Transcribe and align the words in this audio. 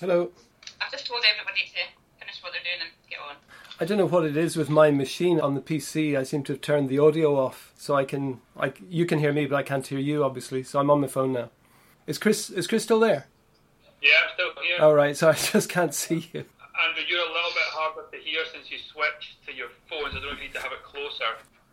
Hello. 0.00 0.30
I've 0.80 0.90
just 0.90 1.06
told 1.06 1.20
everybody 1.30 1.60
to 1.60 2.18
finish 2.18 2.42
what 2.42 2.52
they're 2.54 2.62
doing 2.62 2.80
and 2.80 3.10
get 3.10 3.18
on. 3.20 3.36
I 3.78 3.84
don't 3.84 3.98
know 3.98 4.06
what 4.06 4.24
it 4.24 4.34
is 4.34 4.56
with 4.56 4.70
my 4.70 4.90
machine 4.90 5.38
on 5.38 5.54
the 5.54 5.60
PC. 5.60 6.16
I 6.16 6.22
seem 6.22 6.42
to 6.44 6.54
have 6.54 6.62
turned 6.62 6.88
the 6.88 6.98
audio 6.98 7.36
off, 7.36 7.74
so 7.76 7.96
I 7.96 8.06
can, 8.06 8.40
I, 8.58 8.72
you 8.88 9.04
can 9.04 9.18
hear 9.18 9.34
me, 9.34 9.44
but 9.44 9.56
I 9.56 9.62
can't 9.62 9.86
hear 9.86 9.98
you, 9.98 10.24
obviously. 10.24 10.62
So 10.62 10.80
I'm 10.80 10.90
on 10.90 11.02
my 11.02 11.06
phone 11.06 11.34
now. 11.34 11.50
Is 12.06 12.16
Chris, 12.16 12.48
is 12.48 12.66
Chris 12.66 12.82
still 12.82 12.98
there? 12.98 13.26
Yeah, 14.00 14.08
I'm 14.24 14.30
still 14.32 14.64
here. 14.64 14.82
All 14.82 14.94
right, 14.94 15.14
so 15.14 15.28
I 15.30 15.34
just 15.34 15.68
can't 15.68 15.92
see 15.92 16.26
you. 16.32 16.46
Andrew, 16.88 17.04
you're 17.06 17.20
a 17.20 17.32
little 17.32 17.50
bit 17.50 17.68
harder 17.68 18.10
to 18.10 18.16
hear 18.16 18.40
since 18.50 18.70
you 18.70 18.78
switched 18.78 19.44
to 19.48 19.52
your 19.52 19.68
phones. 19.90 20.14
I 20.14 20.20
don't 20.20 20.28
know 20.28 20.32
if 20.32 20.38
you 20.38 20.44
need 20.44 20.54
to 20.54 20.62
have 20.62 20.72
it 20.72 20.82
closer. 20.82 21.24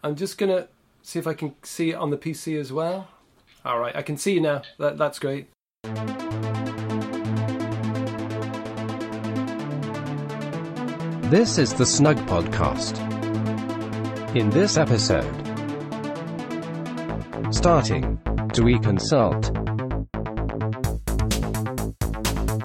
I'm 0.03 0.17
just 0.17 0.37
gonna 0.37 0.67
see 1.01 1.17
if 1.17 1.27
I 1.27 1.33
can 1.33 1.55
see 1.63 1.91
it 1.91 1.95
on 1.95 2.09
the 2.09 2.17
PC 2.17 2.59
as 2.59 2.73
well. 2.73 3.07
All 3.63 3.79
right, 3.79 3.95
I 3.95 4.01
can 4.01 4.17
see 4.17 4.33
you 4.33 4.41
now. 4.41 4.63
That, 4.79 4.97
that's 4.97 5.17
great. 5.17 5.47
This 11.29 11.57
is 11.57 11.73
the 11.73 11.85
Snug 11.85 12.15
Podcast. 12.19 12.95
In 14.33 14.49
this 14.49 14.77
episode, 14.77 15.25
starting 17.53 18.17
to 18.53 18.69
e-consult. 18.69 19.51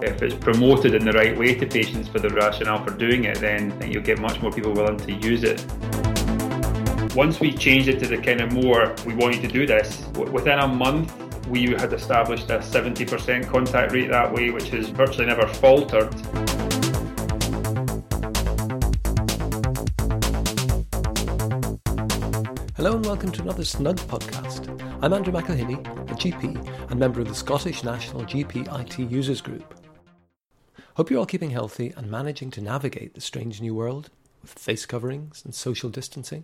If 0.00 0.22
it's 0.22 0.36
promoted 0.36 0.94
in 0.94 1.04
the 1.04 1.10
right 1.12 1.36
way 1.36 1.56
to 1.56 1.66
patients 1.66 2.08
for 2.08 2.20
the 2.20 2.28
rationale 2.28 2.84
for 2.84 2.92
doing 2.92 3.24
it, 3.24 3.38
then 3.38 3.74
you'll 3.90 4.04
get 4.04 4.20
much 4.20 4.40
more 4.40 4.52
people 4.52 4.72
willing 4.72 4.98
to 4.98 5.12
use 5.12 5.42
it. 5.42 5.60
Once 7.16 7.40
we 7.40 7.52
changed 7.52 7.88
it 7.88 7.98
to 7.98 8.06
the 8.06 8.18
kind 8.18 8.40
of 8.40 8.52
more, 8.52 8.94
we 9.04 9.16
want 9.16 9.34
you 9.34 9.42
to 9.42 9.48
do 9.48 9.66
this, 9.66 10.06
within 10.14 10.60
a 10.60 10.68
month, 10.68 11.12
we 11.48 11.72
had 11.72 11.92
established 11.92 12.48
a 12.48 12.58
70% 12.58 13.48
contact 13.48 13.92
rate 13.92 14.08
that 14.10 14.32
way, 14.32 14.50
which 14.50 14.68
has 14.68 14.88
virtually 14.90 15.26
never 15.26 15.48
faltered. 15.48 16.14
Hello 22.82 22.96
and 22.96 23.06
welcome 23.06 23.30
to 23.30 23.42
another 23.42 23.64
Snug 23.64 23.96
podcast. 23.96 24.66
I'm 25.02 25.12
Andrew 25.12 25.32
McElhinney, 25.32 25.78
a 26.10 26.14
GP 26.16 26.90
and 26.90 26.98
member 26.98 27.20
of 27.20 27.28
the 27.28 27.34
Scottish 27.36 27.84
National 27.84 28.24
GP 28.24 28.80
IT 28.80 28.98
Users 29.08 29.40
Group. 29.40 29.72
Hope 30.96 31.08
you're 31.08 31.20
all 31.20 31.24
keeping 31.24 31.50
healthy 31.50 31.94
and 31.96 32.10
managing 32.10 32.50
to 32.50 32.60
navigate 32.60 33.14
the 33.14 33.20
strange 33.20 33.60
new 33.60 33.72
world 33.72 34.10
with 34.42 34.50
face 34.50 34.84
coverings 34.84 35.44
and 35.44 35.54
social 35.54 35.90
distancing. 35.90 36.42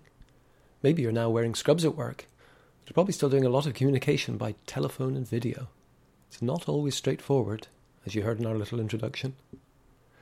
Maybe 0.80 1.02
you're 1.02 1.10
now 1.10 1.28
wearing 1.28 1.56
scrubs 1.56 1.84
at 1.84 1.96
work. 1.96 2.28
But 2.28 2.90
you're 2.90 2.94
probably 2.94 3.14
still 3.14 3.30
doing 3.30 3.44
a 3.44 3.50
lot 3.50 3.66
of 3.66 3.74
communication 3.74 4.36
by 4.36 4.54
telephone 4.64 5.16
and 5.16 5.26
video. 5.26 5.66
It's 6.28 6.40
not 6.40 6.68
always 6.68 6.94
straightforward, 6.94 7.66
as 8.06 8.14
you 8.14 8.22
heard 8.22 8.38
in 8.38 8.46
our 8.46 8.56
little 8.56 8.78
introduction. 8.78 9.34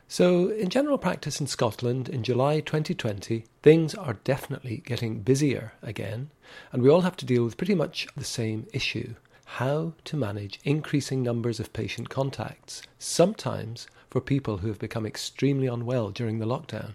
So, 0.08 0.50
in 0.50 0.70
general 0.70 0.98
practice 0.98 1.40
in 1.40 1.48
Scotland 1.48 2.08
in 2.08 2.22
July 2.22 2.60
2020, 2.60 3.44
things 3.62 3.92
are 3.94 4.18
definitely 4.22 4.82
getting 4.86 5.20
busier 5.20 5.72
again, 5.82 6.30
and 6.70 6.80
we 6.80 6.88
all 6.88 7.00
have 7.00 7.16
to 7.16 7.26
deal 7.26 7.44
with 7.44 7.56
pretty 7.56 7.74
much 7.74 8.06
the 8.16 8.24
same 8.24 8.66
issue 8.72 9.14
how 9.46 9.94
to 10.04 10.16
manage 10.16 10.60
increasing 10.64 11.22
numbers 11.22 11.58
of 11.58 11.72
patient 11.72 12.08
contacts, 12.08 12.82
sometimes 12.98 13.86
for 14.10 14.20
people 14.20 14.58
who 14.58 14.68
have 14.68 14.78
become 14.78 15.06
extremely 15.06 15.66
unwell 15.66 16.10
during 16.10 16.38
the 16.38 16.46
lockdown. 16.46 16.94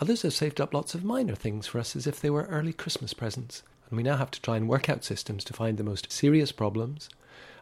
Others 0.00 0.22
have 0.22 0.34
saved 0.34 0.60
up 0.60 0.74
lots 0.74 0.94
of 0.94 1.04
minor 1.04 1.34
things 1.34 1.66
for 1.66 1.78
us 1.78 1.94
as 1.94 2.06
if 2.06 2.20
they 2.20 2.30
were 2.30 2.44
early 2.44 2.72
Christmas 2.72 3.14
presents, 3.14 3.62
and 3.88 3.96
we 3.96 4.02
now 4.02 4.16
have 4.16 4.30
to 4.30 4.40
try 4.42 4.56
and 4.56 4.68
work 4.68 4.88
out 4.90 5.04
systems 5.04 5.44
to 5.44 5.52
find 5.52 5.78
the 5.78 5.84
most 5.84 6.10
serious 6.10 6.52
problems 6.52 7.08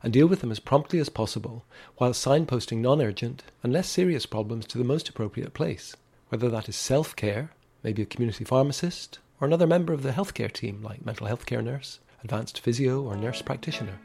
and 0.02 0.12
deal 0.12 0.26
with 0.26 0.40
them 0.40 0.50
as 0.50 0.60
promptly 0.60 0.98
as 0.98 1.08
possible, 1.08 1.64
while 1.96 2.12
signposting 2.12 2.78
non 2.78 3.02
urgent 3.02 3.44
and 3.62 3.72
less 3.72 3.88
serious 3.88 4.26
problems 4.26 4.66
to 4.66 4.78
the 4.78 4.84
most 4.84 5.08
appropriate 5.08 5.54
place, 5.54 5.96
whether 6.28 6.48
that 6.48 6.68
is 6.68 6.76
self 6.76 7.14
care, 7.16 7.50
maybe 7.82 8.02
a 8.02 8.06
community 8.06 8.44
pharmacist, 8.44 9.18
or 9.40 9.46
another 9.46 9.66
member 9.66 9.92
of 9.92 10.02
the 10.02 10.12
healthcare 10.12 10.52
team 10.52 10.82
like 10.82 11.04
mental 11.04 11.26
health 11.26 11.46
care 11.46 11.62
nurse, 11.62 12.00
advanced 12.22 12.60
physio, 12.60 13.02
or 13.02 13.16
nurse 13.16 13.42
practitioner. 13.42 13.98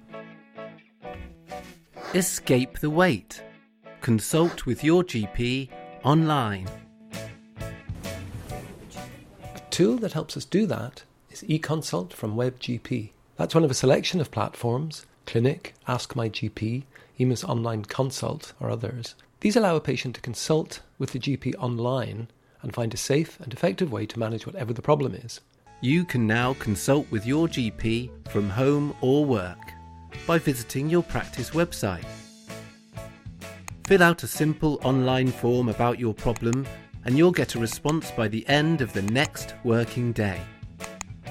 Escape 2.13 2.79
the 2.79 2.89
wait. 2.89 3.41
Consult 4.01 4.65
with 4.65 4.83
your 4.83 5.03
GP 5.03 5.69
online. 6.03 6.67
A 9.55 9.59
tool 9.69 9.97
that 9.97 10.13
helps 10.13 10.37
us 10.37 10.45
do 10.45 10.65
that 10.67 11.03
is 11.31 11.43
eConsult 11.43 12.13
from 12.13 12.35
WebGP. 12.35 13.09
That's 13.35 13.55
one 13.55 13.65
of 13.65 13.71
a 13.71 13.73
selection 13.73 14.21
of 14.21 14.31
platforms 14.31 15.05
Clinic, 15.25 15.73
Ask 15.87 16.15
My 16.15 16.29
GP, 16.29 16.83
EMIS 17.19 17.43
Online 17.43 17.83
Consult, 17.83 18.53
or 18.59 18.69
others. 18.69 19.15
These 19.41 19.55
allow 19.55 19.75
a 19.75 19.81
patient 19.81 20.15
to 20.15 20.21
consult 20.21 20.81
with 20.97 21.11
the 21.11 21.19
GP 21.19 21.55
online 21.59 22.27
and 22.61 22.73
find 22.73 22.93
a 22.93 22.97
safe 22.97 23.39
and 23.39 23.53
effective 23.53 23.91
way 23.91 24.05
to 24.05 24.19
manage 24.19 24.45
whatever 24.45 24.73
the 24.73 24.81
problem 24.81 25.13
is. 25.13 25.41
You 25.81 26.05
can 26.05 26.25
now 26.25 26.53
consult 26.55 27.09
with 27.11 27.25
your 27.25 27.47
GP 27.47 28.09
from 28.29 28.49
home 28.49 28.95
or 29.01 29.23
work 29.25 29.59
by 30.25 30.39
visiting 30.39 30.89
your 30.89 31.03
practice 31.03 31.51
website. 31.51 32.05
Fill 33.85 34.01
out 34.01 34.23
a 34.23 34.27
simple 34.27 34.79
online 34.83 35.27
form 35.27 35.69
about 35.69 35.99
your 35.99 36.13
problem 36.13 36.65
and 37.03 37.17
you'll 37.17 37.31
get 37.31 37.53
a 37.53 37.59
response 37.59 38.09
by 38.09 38.27
the 38.27 38.47
end 38.47 38.81
of 38.81 38.91
the 38.93 39.03
next 39.03 39.53
working 39.63 40.11
day. 40.11 40.41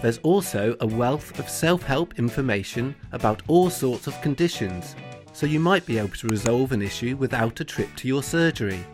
There's 0.05 0.19
also 0.19 0.77
a 0.81 0.87
wealth 0.87 1.39
of 1.39 1.49
self 1.49 1.83
help 1.83 2.19
information 2.19 2.95
about 3.13 3.41
all 3.49 3.71
sorts 3.71 4.07
of 4.07 4.21
conditions, 4.21 4.95
so 5.33 5.47
you 5.47 5.59
might 5.59 5.87
be 5.87 5.97
able 5.97 6.11
to 6.11 6.29
resolve 6.29 6.73
an 6.73 6.83
issue 6.83 7.17
without 7.17 7.59
a 7.61 7.65
trip 7.65 7.89
to 7.97 8.07
your 8.07 8.23
surgery. 8.23 8.85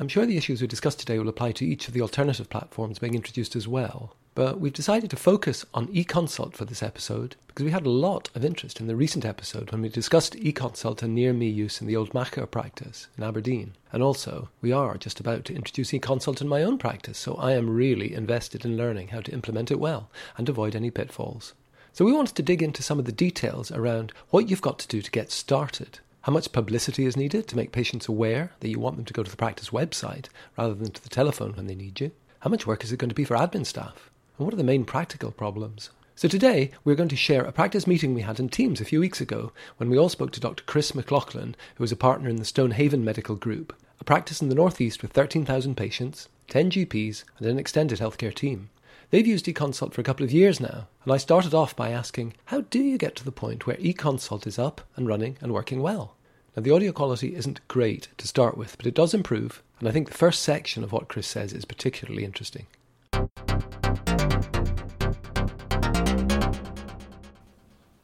I'm 0.00 0.08
sure 0.08 0.26
the 0.26 0.36
issues 0.36 0.60
we 0.60 0.66
discussed 0.66 0.98
today 0.98 1.20
will 1.20 1.28
apply 1.28 1.52
to 1.52 1.64
each 1.64 1.86
of 1.86 1.94
the 1.94 2.00
alternative 2.00 2.50
platforms 2.50 2.98
being 2.98 3.14
introduced 3.14 3.54
as 3.54 3.68
well, 3.68 4.16
but 4.34 4.58
we've 4.58 4.72
decided 4.72 5.10
to 5.10 5.16
focus 5.16 5.64
on 5.74 5.88
eConsult 5.88 6.54
for 6.54 6.64
this 6.64 6.82
episode 6.82 7.36
because 7.46 7.64
we 7.64 7.70
had 7.70 7.84
a 7.84 7.90
lot 7.90 8.30
of 8.34 8.44
interest 8.44 8.80
in 8.80 8.86
the 8.86 8.96
recent 8.96 9.24
episode 9.24 9.70
when 9.70 9.82
we 9.82 9.88
discussed 9.88 10.34
eConsult 10.36 11.02
and 11.02 11.14
near 11.14 11.32
me 11.32 11.48
use 11.48 11.80
in 11.80 11.86
the 11.86 11.96
old 11.96 12.14
Machar 12.14 12.46
practice 12.46 13.08
in 13.18 13.24
Aberdeen. 13.24 13.74
And 13.92 14.02
also, 14.02 14.48
we 14.60 14.72
are 14.72 14.96
just 14.96 15.20
about 15.20 15.44
to 15.46 15.54
introduce 15.54 15.90
eConsult 15.92 16.40
in 16.40 16.48
my 16.48 16.62
own 16.62 16.78
practice, 16.78 17.18
so 17.18 17.34
I 17.34 17.52
am 17.52 17.68
really 17.68 18.14
invested 18.14 18.64
in 18.64 18.76
learning 18.76 19.08
how 19.08 19.20
to 19.20 19.32
implement 19.32 19.70
it 19.70 19.80
well 19.80 20.08
and 20.38 20.48
avoid 20.48 20.74
any 20.74 20.90
pitfalls. 20.90 21.52
So 21.92 22.04
we 22.04 22.12
wanted 22.12 22.36
to 22.36 22.42
dig 22.42 22.62
into 22.62 22.82
some 22.82 22.98
of 22.98 23.04
the 23.04 23.12
details 23.12 23.70
around 23.70 24.12
what 24.30 24.48
you've 24.48 24.62
got 24.62 24.78
to 24.78 24.88
do 24.88 25.02
to 25.02 25.10
get 25.10 25.30
started 25.30 26.00
how 26.22 26.32
much 26.32 26.52
publicity 26.52 27.04
is 27.04 27.16
needed 27.16 27.48
to 27.48 27.56
make 27.56 27.72
patients 27.72 28.06
aware 28.06 28.52
that 28.60 28.68
you 28.68 28.78
want 28.78 28.94
them 28.94 29.04
to 29.04 29.12
go 29.12 29.24
to 29.24 29.30
the 29.30 29.36
practice 29.36 29.70
website 29.70 30.26
rather 30.56 30.74
than 30.74 30.92
to 30.92 31.02
the 31.02 31.08
telephone 31.08 31.52
when 31.54 31.66
they 31.66 31.74
need 31.74 32.00
you? 32.00 32.12
How 32.40 32.50
much 32.50 32.64
work 32.64 32.84
is 32.84 32.92
it 32.92 32.98
going 32.98 33.08
to 33.08 33.14
be 33.14 33.24
for 33.24 33.36
admin 33.36 33.66
staff? 33.66 34.08
And 34.42 34.46
what 34.48 34.54
are 34.54 34.56
the 34.56 34.64
main 34.64 34.84
practical 34.84 35.30
problems? 35.30 35.90
So 36.16 36.26
today 36.26 36.72
we're 36.82 36.96
going 36.96 37.08
to 37.10 37.14
share 37.14 37.44
a 37.44 37.52
practice 37.52 37.86
meeting 37.86 38.12
we 38.12 38.22
had 38.22 38.40
in 38.40 38.48
Teams 38.48 38.80
a 38.80 38.84
few 38.84 38.98
weeks 38.98 39.20
ago 39.20 39.52
when 39.76 39.88
we 39.88 39.96
all 39.96 40.08
spoke 40.08 40.32
to 40.32 40.40
Dr. 40.40 40.64
Chris 40.64 40.96
McLaughlin, 40.96 41.54
who 41.76 41.84
is 41.84 41.92
a 41.92 41.96
partner 41.96 42.28
in 42.28 42.34
the 42.34 42.44
Stonehaven 42.44 43.04
Medical 43.04 43.36
Group, 43.36 43.72
a 44.00 44.04
practice 44.04 44.42
in 44.42 44.48
the 44.48 44.56
northeast 44.56 45.00
with 45.00 45.12
13,000 45.12 45.76
patients, 45.76 46.28
10 46.48 46.72
GPs, 46.72 47.22
and 47.38 47.46
an 47.46 47.56
extended 47.56 48.00
healthcare 48.00 48.34
team. 48.34 48.68
They've 49.10 49.24
used 49.24 49.46
eConsult 49.46 49.92
for 49.92 50.00
a 50.00 50.04
couple 50.04 50.24
of 50.24 50.32
years 50.32 50.58
now, 50.58 50.88
and 51.04 51.12
I 51.12 51.18
started 51.18 51.54
off 51.54 51.76
by 51.76 51.90
asking, 51.90 52.34
how 52.46 52.62
do 52.62 52.80
you 52.80 52.98
get 52.98 53.14
to 53.14 53.24
the 53.24 53.30
point 53.30 53.68
where 53.68 53.76
eConsult 53.76 54.48
is 54.48 54.58
up 54.58 54.80
and 54.96 55.06
running 55.06 55.38
and 55.40 55.52
working 55.54 55.80
well? 55.80 56.16
Now, 56.56 56.64
the 56.64 56.74
audio 56.74 56.90
quality 56.90 57.36
isn't 57.36 57.60
great 57.68 58.08
to 58.18 58.26
start 58.26 58.58
with, 58.58 58.76
but 58.76 58.88
it 58.88 58.94
does 58.94 59.14
improve, 59.14 59.62
and 59.78 59.88
I 59.88 59.92
think 59.92 60.08
the 60.08 60.18
first 60.18 60.42
section 60.42 60.82
of 60.82 60.90
what 60.90 61.06
Chris 61.06 61.28
says 61.28 61.52
is 61.52 61.64
particularly 61.64 62.24
interesting. 62.24 62.66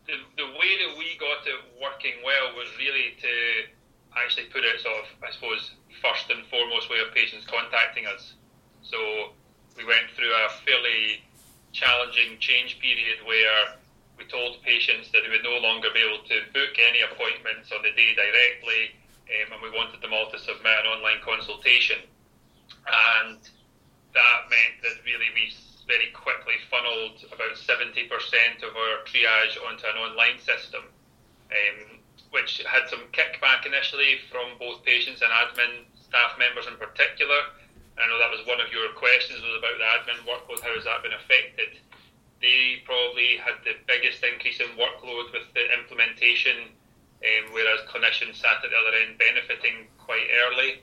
The, 0.06 0.16
the 0.36 0.48
way 0.58 0.70
that 0.82 0.96
we 0.98 1.16
got 1.18 1.46
it 1.46 1.60
working 1.80 2.14
well 2.24 2.56
was 2.56 2.68
really 2.78 3.14
to 3.20 3.34
actually 4.16 4.46
put 4.46 4.64
it 4.64 4.80
sort 4.80 4.96
of, 4.98 5.06
I 5.22 5.30
suppose, 5.30 5.72
first 6.02 6.30
and 6.30 6.46
foremost 6.46 6.90
way 6.90 6.98
of 7.06 7.14
patients 7.14 7.46
contacting 7.46 8.06
us. 8.06 8.34
So 8.82 8.98
we 9.76 9.84
went 9.84 10.10
through 10.16 10.32
a 10.32 10.48
fairly 10.64 11.22
challenging 11.72 12.38
change 12.40 12.80
period 12.80 13.22
where 13.26 13.76
we 14.16 14.24
told 14.26 14.62
patients 14.62 15.10
that 15.12 15.22
they 15.22 15.30
would 15.30 15.44
no 15.44 15.58
longer 15.62 15.88
be 15.94 16.00
able 16.00 16.24
to 16.26 16.36
book 16.52 16.74
any 16.80 17.06
appointments 17.06 17.70
on 17.70 17.82
the 17.82 17.92
day 17.94 18.14
directly, 18.18 18.96
um, 19.30 19.52
and 19.54 19.62
we 19.62 19.70
wanted 19.70 20.00
them 20.02 20.12
all 20.12 20.30
to 20.30 20.38
submit 20.38 20.74
an 20.82 20.90
online 20.90 21.22
consultation. 21.22 22.02
And 22.88 23.38
that 24.14 24.40
meant 24.50 24.82
that 24.82 25.04
really 25.04 25.30
we 25.34 25.52
very 25.88 26.12
quickly 26.12 26.60
funneled 26.68 27.24
about 27.32 27.56
70% 27.56 28.06
of 28.60 28.76
our 28.76 29.02
triage 29.08 29.56
onto 29.64 29.88
an 29.88 29.96
online 29.96 30.36
system, 30.38 30.84
um, 31.50 31.98
which 32.30 32.60
had 32.68 32.86
some 32.92 33.08
kickback 33.16 33.64
initially 33.64 34.20
from 34.30 34.54
both 34.60 34.84
patients 34.84 35.24
and 35.24 35.32
admin 35.32 35.88
staff 35.96 36.36
members 36.38 36.68
in 36.68 36.76
particular. 36.76 37.56
I 37.96 38.06
know 38.06 38.20
that 38.20 38.30
was 38.30 38.46
one 38.46 38.60
of 38.60 38.70
your 38.70 38.92
questions 38.94 39.40
was 39.40 39.56
about 39.58 39.80
the 39.80 39.88
admin 39.88 40.20
workload. 40.28 40.60
How 40.60 40.76
has 40.76 40.84
that 40.84 41.02
been 41.02 41.16
affected? 41.16 41.80
They 42.38 42.84
probably 42.84 43.40
had 43.40 43.58
the 43.64 43.74
biggest 43.88 44.22
increase 44.22 44.60
in 44.60 44.70
workload 44.78 45.32
with 45.34 45.50
the 45.56 45.66
implementation 45.74 46.78
um, 47.18 47.50
whereas 47.50 47.82
clinicians 47.90 48.38
sat 48.38 48.62
at 48.62 48.70
the 48.70 48.78
other 48.78 48.94
end 48.94 49.18
benefiting 49.18 49.90
quite 49.98 50.26
early. 50.46 50.82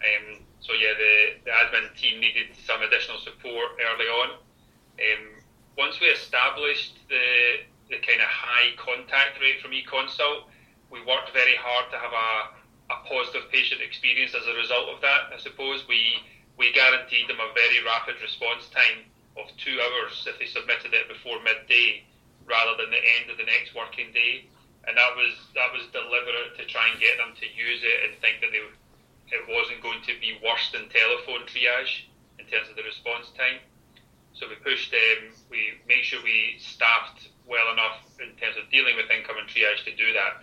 Um, 0.00 0.40
so 0.60 0.72
yeah, 0.72 0.96
the, 0.96 1.44
the 1.44 1.52
admin 1.52 1.92
team 1.96 2.20
needed 2.20 2.56
some 2.56 2.80
additional 2.82 3.18
support 3.20 3.76
early 3.76 4.08
on. 4.08 4.40
Um, 4.98 5.42
once 5.76 6.00
we 6.00 6.06
established 6.06 6.98
the 7.08 7.66
the 7.90 8.00
kind 8.00 8.20
of 8.20 8.28
high 8.28 8.72
contact 8.80 9.36
rate 9.40 9.60
from 9.60 9.76
eConsult, 9.76 10.48
we 10.88 11.04
worked 11.04 11.36
very 11.36 11.52
hard 11.52 11.90
to 11.92 11.98
have 12.00 12.16
a, 12.16 12.30
a 12.88 12.96
positive 13.04 13.52
patient 13.52 13.84
experience 13.84 14.32
as 14.32 14.46
a 14.48 14.56
result 14.56 14.88
of 14.88 15.02
that. 15.02 15.28
I 15.34 15.38
suppose 15.38 15.84
we 15.88 16.22
we 16.56 16.72
guaranteed 16.72 17.28
them 17.28 17.42
a 17.42 17.52
very 17.52 17.82
rapid 17.84 18.16
response 18.22 18.70
time 18.70 19.04
of 19.36 19.50
two 19.58 19.76
hours 19.82 20.24
if 20.30 20.38
they 20.38 20.46
submitted 20.46 20.94
it 20.94 21.10
before 21.10 21.42
midday, 21.42 22.06
rather 22.46 22.78
than 22.78 22.94
the 22.94 23.02
end 23.18 23.28
of 23.28 23.36
the 23.36 23.44
next 23.44 23.74
working 23.74 24.14
day. 24.14 24.46
And 24.86 24.96
that 24.96 25.12
was 25.16 25.34
that 25.58 25.72
was 25.74 25.90
deliberate 25.92 26.56
to 26.56 26.64
try 26.70 26.88
and 26.88 27.00
get 27.00 27.18
them 27.18 27.34
to 27.36 27.46
use 27.50 27.82
it 27.82 27.98
and 28.06 28.12
think 28.20 28.40
that 28.40 28.52
they 28.54 28.62
it 29.34 29.44
wasn't 29.48 29.82
going 29.82 30.02
to 30.06 30.14
be 30.20 30.38
worse 30.44 30.70
than 30.70 30.88
telephone 30.92 31.48
triage 31.48 32.06
in 32.38 32.44
terms 32.46 32.68
of 32.68 32.76
the 32.76 32.84
response 32.84 33.32
time. 33.34 33.58
So 34.34 34.50
we 34.50 34.58
pushed 34.60 34.90
them, 34.90 35.30
we 35.50 35.78
made 35.86 36.02
sure 36.02 36.18
we 36.22 36.58
staffed 36.58 37.30
well 37.46 37.70
enough 37.72 38.02
in 38.18 38.34
terms 38.34 38.58
of 38.58 38.66
dealing 38.70 38.98
with 38.98 39.06
incoming 39.10 39.46
triage 39.46 39.86
to 39.86 39.94
do 39.94 40.10
that. 40.12 40.42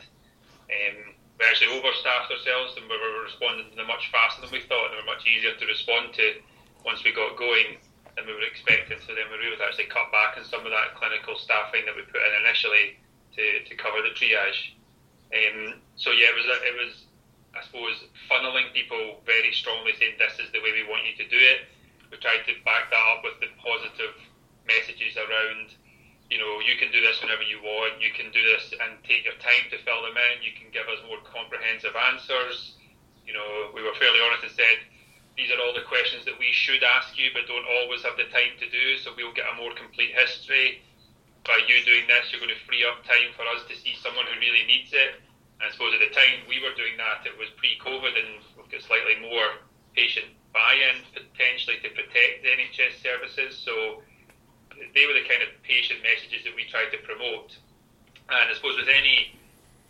Um, 0.72 1.16
we 1.36 1.44
actually 1.44 1.76
overstaffed 1.76 2.32
ourselves 2.32 2.80
and 2.80 2.88
we 2.88 2.96
were 2.96 3.28
responding 3.28 3.68
to 3.68 3.76
them 3.76 3.92
much 3.92 4.08
faster 4.14 4.40
than 4.40 4.54
we 4.54 4.64
thought 4.64 4.92
and 4.92 4.96
they 4.96 5.02
were 5.04 5.12
much 5.12 5.28
easier 5.28 5.52
to 5.60 5.66
respond 5.68 6.16
to 6.16 6.40
once 6.88 7.04
we 7.04 7.12
got 7.12 7.36
going 7.36 7.82
than 8.16 8.24
we 8.24 8.34
were 8.34 8.48
expecting. 8.48 9.00
So 9.04 9.12
then 9.12 9.28
we 9.28 9.36
were 9.36 9.52
able 9.52 9.60
to 9.60 9.68
actually 9.68 9.92
cut 9.92 10.08
back 10.16 10.40
on 10.40 10.48
some 10.48 10.64
of 10.64 10.72
that 10.72 10.96
clinical 10.96 11.36
staffing 11.36 11.84
that 11.84 11.96
we 11.98 12.08
put 12.08 12.24
in 12.24 12.32
initially 12.48 12.96
to, 13.36 13.44
to 13.68 13.74
cover 13.76 14.00
the 14.00 14.16
triage. 14.16 14.76
Um, 15.36 15.84
so 16.00 16.12
yeah, 16.12 16.32
it 16.32 16.36
was 16.36 16.48
it 16.48 16.76
was 16.76 16.94
I 17.56 17.64
suppose, 17.64 18.00
funneling 18.32 18.72
people 18.74 19.20
very 19.26 19.52
strongly 19.52 19.92
saying 20.00 20.16
this 20.16 20.40
is 20.40 20.52
the 20.52 20.64
way 20.64 20.72
we 20.72 20.88
want 20.88 21.04
you 21.04 21.16
to 21.20 21.28
do 21.28 21.36
it. 21.36 21.68
We 22.12 22.20
tried 22.20 22.44
to 22.44 22.54
back 22.68 22.92
that 22.92 23.06
up 23.16 23.24
with 23.24 23.40
the 23.40 23.48
positive 23.56 24.20
messages 24.68 25.16
around, 25.16 25.72
you 26.28 26.36
know, 26.36 26.60
you 26.60 26.76
can 26.76 26.92
do 26.92 27.00
this 27.00 27.24
whenever 27.24 27.44
you 27.48 27.64
want, 27.64 28.04
you 28.04 28.12
can 28.12 28.28
do 28.36 28.44
this 28.44 28.76
and 28.76 29.00
take 29.08 29.24
your 29.24 29.40
time 29.40 29.72
to 29.72 29.80
fill 29.88 30.04
them 30.04 30.20
in, 30.20 30.44
you 30.44 30.52
can 30.52 30.68
give 30.76 30.92
us 30.92 31.00
more 31.08 31.24
comprehensive 31.24 31.96
answers. 32.12 32.76
You 33.24 33.32
know, 33.32 33.72
we 33.72 33.80
were 33.80 33.96
fairly 33.96 34.20
honest 34.20 34.44
and 34.44 34.56
said, 34.60 34.84
these 35.40 35.48
are 35.56 35.60
all 35.64 35.72
the 35.72 35.88
questions 35.88 36.28
that 36.28 36.36
we 36.36 36.52
should 36.52 36.84
ask 36.84 37.16
you 37.16 37.32
but 37.32 37.48
don't 37.48 37.64
always 37.80 38.04
have 38.04 38.20
the 38.20 38.28
time 38.28 38.60
to 38.60 38.68
do, 38.68 39.00
so 39.00 39.16
we'll 39.16 39.32
get 39.32 39.48
a 39.48 39.56
more 39.56 39.72
complete 39.80 40.12
history. 40.12 40.84
By 41.48 41.64
you 41.64 41.80
doing 41.88 42.06
this, 42.12 42.30
you're 42.30 42.44
going 42.44 42.54
to 42.54 42.68
free 42.68 42.84
up 42.84 43.08
time 43.08 43.32
for 43.40 43.48
us 43.56 43.64
to 43.72 43.74
see 43.74 43.96
someone 44.04 44.28
who 44.28 44.36
really 44.38 44.68
needs 44.68 44.92
it 44.92 45.16
And 45.58 45.64
I 45.66 45.72
suppose 45.72 45.96
at 45.96 46.04
the 46.04 46.12
time 46.12 46.44
we 46.46 46.60
were 46.60 46.76
doing 46.76 47.00
that, 47.00 47.24
it 47.24 47.34
was 47.40 47.48
pre-COVID, 47.56 48.14
and 48.20 48.44
we've 48.60 48.68
got 48.68 48.84
slightly 48.84 49.16
more 49.24 49.64
patient 49.96 50.28
buy-in 50.54 51.02
potentially 51.16 51.80
to 51.84 51.90
protect 51.96 52.44
the 52.44 52.50
NHS 52.52 53.00
services. 53.02 53.58
So 53.58 54.04
they 54.94 55.06
were 55.08 55.16
the 55.16 55.28
kind 55.28 55.44
of 55.44 55.50
patient 55.64 56.04
messages 56.04 56.44
that 56.44 56.56
we 56.56 56.68
tried 56.68 56.92
to 56.92 57.00
promote. 57.04 57.56
And 58.30 58.50
I 58.50 58.54
suppose 58.56 58.78
with 58.78 58.92
any 58.92 59.36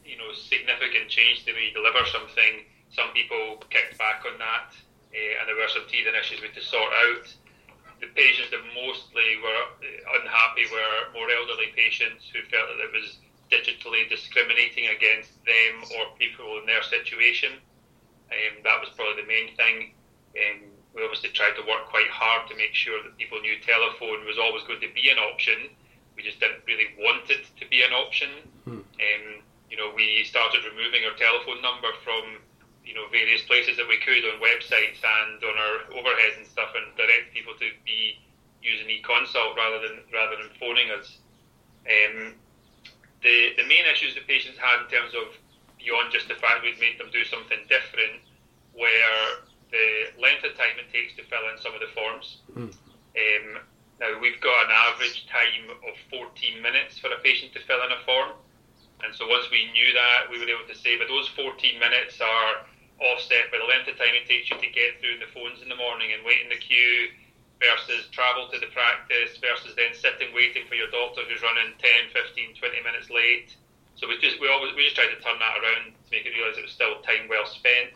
you 0.06 0.18
know 0.18 0.34
significant 0.34 1.10
change 1.10 1.46
to 1.46 1.54
we 1.54 1.74
deliver 1.74 2.06
something, 2.10 2.66
some 2.90 3.13
people 3.13 3.62
kicked 3.69 3.98
back 3.98 4.25
on 4.25 4.38
that, 4.40 4.74
uh, 5.13 5.40
and 5.40 5.44
there 5.48 5.56
were 5.56 5.69
some 5.72 5.86
teething 5.88 6.13
issues 6.13 6.42
we 6.42 6.50
had 6.50 6.58
to 6.58 6.66
sort 6.66 6.92
out. 6.92 7.25
The 8.02 8.10
patients 8.18 8.50
that 8.50 8.66
mostly 8.74 9.38
were 9.46 9.62
unhappy 10.19 10.66
were 10.74 11.13
more 11.13 11.30
elderly 11.30 11.69
patients 11.78 12.25
who 12.34 12.42
felt 12.50 12.66
that 12.74 12.81
it 12.81 12.92
was 12.92 13.22
digitally 13.54 14.10
discriminating 14.10 14.90
against 14.90 15.38
them 15.46 15.86
or 16.00 16.18
people 16.18 16.58
in 16.60 16.66
their 16.66 16.81
situation. 16.81 17.62
Um, 18.31 18.63
that 18.63 18.80
was 18.80 18.90
probably 18.96 19.22
the 19.22 19.28
main 19.28 19.56
thing. 19.56 19.94
Um, 20.36 20.72
we 20.95 21.04
obviously 21.04 21.31
tried 21.31 21.56
to 21.56 21.63
work 21.63 21.88
quite 21.88 22.12
hard 22.12 22.50
to 22.51 22.56
make 22.56 22.75
sure 22.75 23.00
that 23.04 23.16
people 23.18 23.39
knew 23.39 23.56
telephone 23.63 24.28
was 24.28 24.36
always 24.36 24.63
going 24.68 24.83
to 24.83 24.92
be 24.92 25.10
an 25.10 25.19
option. 25.19 25.72
We 26.16 26.24
just 26.24 26.39
didn't 26.39 26.68
really 26.68 26.92
want 27.00 27.31
it 27.31 27.48
to 27.60 27.66
be 27.68 27.81
an 27.83 27.95
option. 27.95 28.30
Hmm. 28.66 28.83
Um, 28.83 29.25
you 29.72 29.78
know, 29.80 29.92
we 29.95 30.28
started 30.28 30.68
removing 30.68 31.07
our 31.07 31.16
telephone 31.16 31.63
number 31.63 31.95
from 32.04 32.44
you 32.83 32.94
know 32.98 33.07
various 33.07 33.42
places 33.48 33.78
that 33.78 33.88
we 33.88 33.98
could 34.04 34.25
on 34.28 34.44
websites 34.44 35.00
and 35.00 35.39
on 35.39 35.56
our 35.56 35.75
overheads 35.95 36.44
and 36.44 36.48
stuff, 36.48 36.75
and 36.75 36.92
direct 37.00 37.31
people 37.34 37.56
to 37.56 37.72
be 37.88 38.19
using 38.62 38.89
e-consult 38.89 39.56
rather 39.56 39.80
than 39.80 40.04
rather 40.12 40.36
than 40.36 40.51
phoning 40.60 40.92
us. 40.92 41.18
Um, 41.88 42.36
the, 43.24 43.54
the 43.57 43.66
main 43.66 43.86
issues 43.89 44.13
that 44.16 44.27
patients 44.27 44.57
had 44.57 44.86
in 44.86 44.89
terms 44.89 45.13
of 45.13 45.34
beyond 45.77 46.12
just 46.12 46.27
the 46.27 46.36
fact 46.36 46.62
we'd 46.62 46.80
made 46.80 47.00
them 47.00 47.10
do 47.13 47.24
something 47.25 47.57
different 47.69 48.22
were 48.74 49.45
the 49.71 50.12
length 50.19 50.44
of 50.44 50.53
time 50.59 50.75
it 50.77 50.91
takes 50.91 51.15
to 51.15 51.23
fill 51.31 51.47
in 51.51 51.57
some 51.57 51.73
of 51.73 51.81
the 51.81 51.91
forms. 51.95 52.44
Mm. 52.53 52.71
Um, 52.71 53.47
now, 54.00 54.18
we've 54.19 54.39
got 54.41 54.65
an 54.65 54.73
average 54.73 55.27
time 55.29 55.71
of 55.71 55.94
14 56.09 56.62
minutes 56.62 56.97
for 56.97 57.07
a 57.13 57.19
patient 57.23 57.53
to 57.53 57.62
fill 57.63 57.79
in 57.85 57.91
a 57.94 58.01
form. 58.03 58.35
And 59.01 59.13
so 59.15 59.25
once 59.25 59.50
we 59.50 59.69
knew 59.73 59.94
that, 59.94 60.29
we 60.29 60.38
were 60.38 60.50
able 60.50 60.68
to 60.69 60.77
say, 60.77 60.97
but 60.97 61.07
those 61.09 61.29
14 61.33 61.57
minutes 61.79 62.21
are 62.21 62.65
offset 63.01 63.50
by 63.50 63.57
the 63.57 63.65
length 63.65 63.89
of 63.89 63.97
time 63.97 64.13
it 64.13 64.29
takes 64.29 64.50
you 64.50 64.57
to 64.62 64.69
get 64.69 65.01
through 65.01 65.18
the 65.18 65.29
phones 65.33 65.62
in 65.65 65.69
the 65.69 65.77
morning 65.77 66.13
and 66.13 66.21
wait 66.21 66.38
in 66.45 66.50
the 66.53 66.62
queue 66.62 67.09
versus 67.57 68.09
travel 68.13 68.50
to 68.50 68.57
the 68.62 68.69
practice 68.74 69.38
versus 69.41 69.74
then 69.74 69.94
sitting 69.94 70.33
waiting 70.33 70.65
for 70.69 70.77
your 70.77 70.89
doctor 70.89 71.21
who's 71.25 71.41
running 71.41 71.74
10, 71.77 72.13
15, 72.13 72.57
20 72.57 72.81
minutes 72.85 73.09
late. 73.09 73.57
So 73.97 74.09
we 74.09 74.17
just 74.17 74.41
we 74.41 74.50
always 74.50 74.74
we 74.74 74.85
just 74.85 74.97
tried 74.97 75.13
to 75.13 75.21
turn 75.21 75.38
that 75.38 75.62
around 75.62 75.94
to 75.94 76.09
make 76.09 76.25
it 76.25 76.33
realise 76.33 76.57
it 76.57 76.65
was 76.65 76.74
still 76.74 77.01
time 77.06 77.29
well 77.29 77.45
spent. 77.45 77.94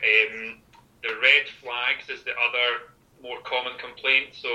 Um, 0.00 0.64
the 1.04 1.12
red 1.20 1.44
flags 1.60 2.08
is 2.08 2.15
the 2.26 2.34
other 2.36 2.92
more 3.22 3.40
common 3.46 3.78
complaint. 3.78 4.36
So 4.36 4.50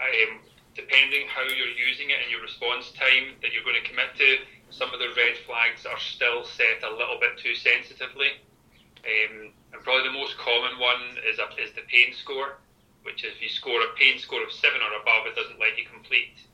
um, 0.00 0.40
depending 0.74 1.28
how 1.28 1.44
you're 1.46 1.76
using 1.76 2.10
it 2.10 2.18
and 2.24 2.32
your 2.32 2.42
response 2.42 2.90
time 2.96 3.38
that 3.44 3.52
you're 3.52 3.64
going 3.64 3.78
to 3.78 3.86
commit 3.86 4.16
to, 4.18 4.42
some 4.74 4.92
of 4.92 4.98
the 4.98 5.14
red 5.14 5.38
flags 5.46 5.86
are 5.86 6.00
still 6.00 6.44
set 6.44 6.82
a 6.82 6.90
little 6.90 7.20
bit 7.20 7.38
too 7.38 7.54
sensitively. 7.54 8.40
Um, 9.06 9.54
and 9.72 9.78
probably 9.84 10.10
the 10.10 10.16
most 10.18 10.36
common 10.36 10.80
one 10.82 11.22
is 11.22 11.38
a, 11.38 11.46
is 11.62 11.72
the 11.78 11.86
pain 11.86 12.12
score 12.12 12.58
which 13.08 13.24
if 13.24 13.40
you 13.40 13.48
score 13.48 13.80
a 13.80 13.96
pain 13.96 14.18
score 14.18 14.44
of 14.44 14.52
seven 14.52 14.84
or 14.84 15.00
above, 15.00 15.24
it 15.26 15.32
doesn't 15.32 15.58
let 15.58 15.78
you 15.80 15.88
complete. 15.88 16.44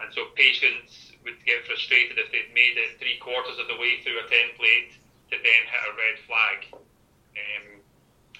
And 0.00 0.08
so 0.14 0.32
patients 0.32 1.12
would 1.24 1.36
get 1.44 1.66
frustrated 1.66 2.16
if 2.16 2.32
they'd 2.32 2.48
made 2.56 2.80
it 2.80 2.96
three 2.96 3.20
quarters 3.20 3.60
of 3.60 3.68
the 3.68 3.76
way 3.76 4.00
through 4.00 4.16
a 4.16 4.26
template 4.32 4.96
to 5.28 5.36
then 5.36 5.62
hit 5.68 5.82
a 5.84 5.92
red 5.92 6.16
flag. 6.24 6.58
Um, 7.36 7.66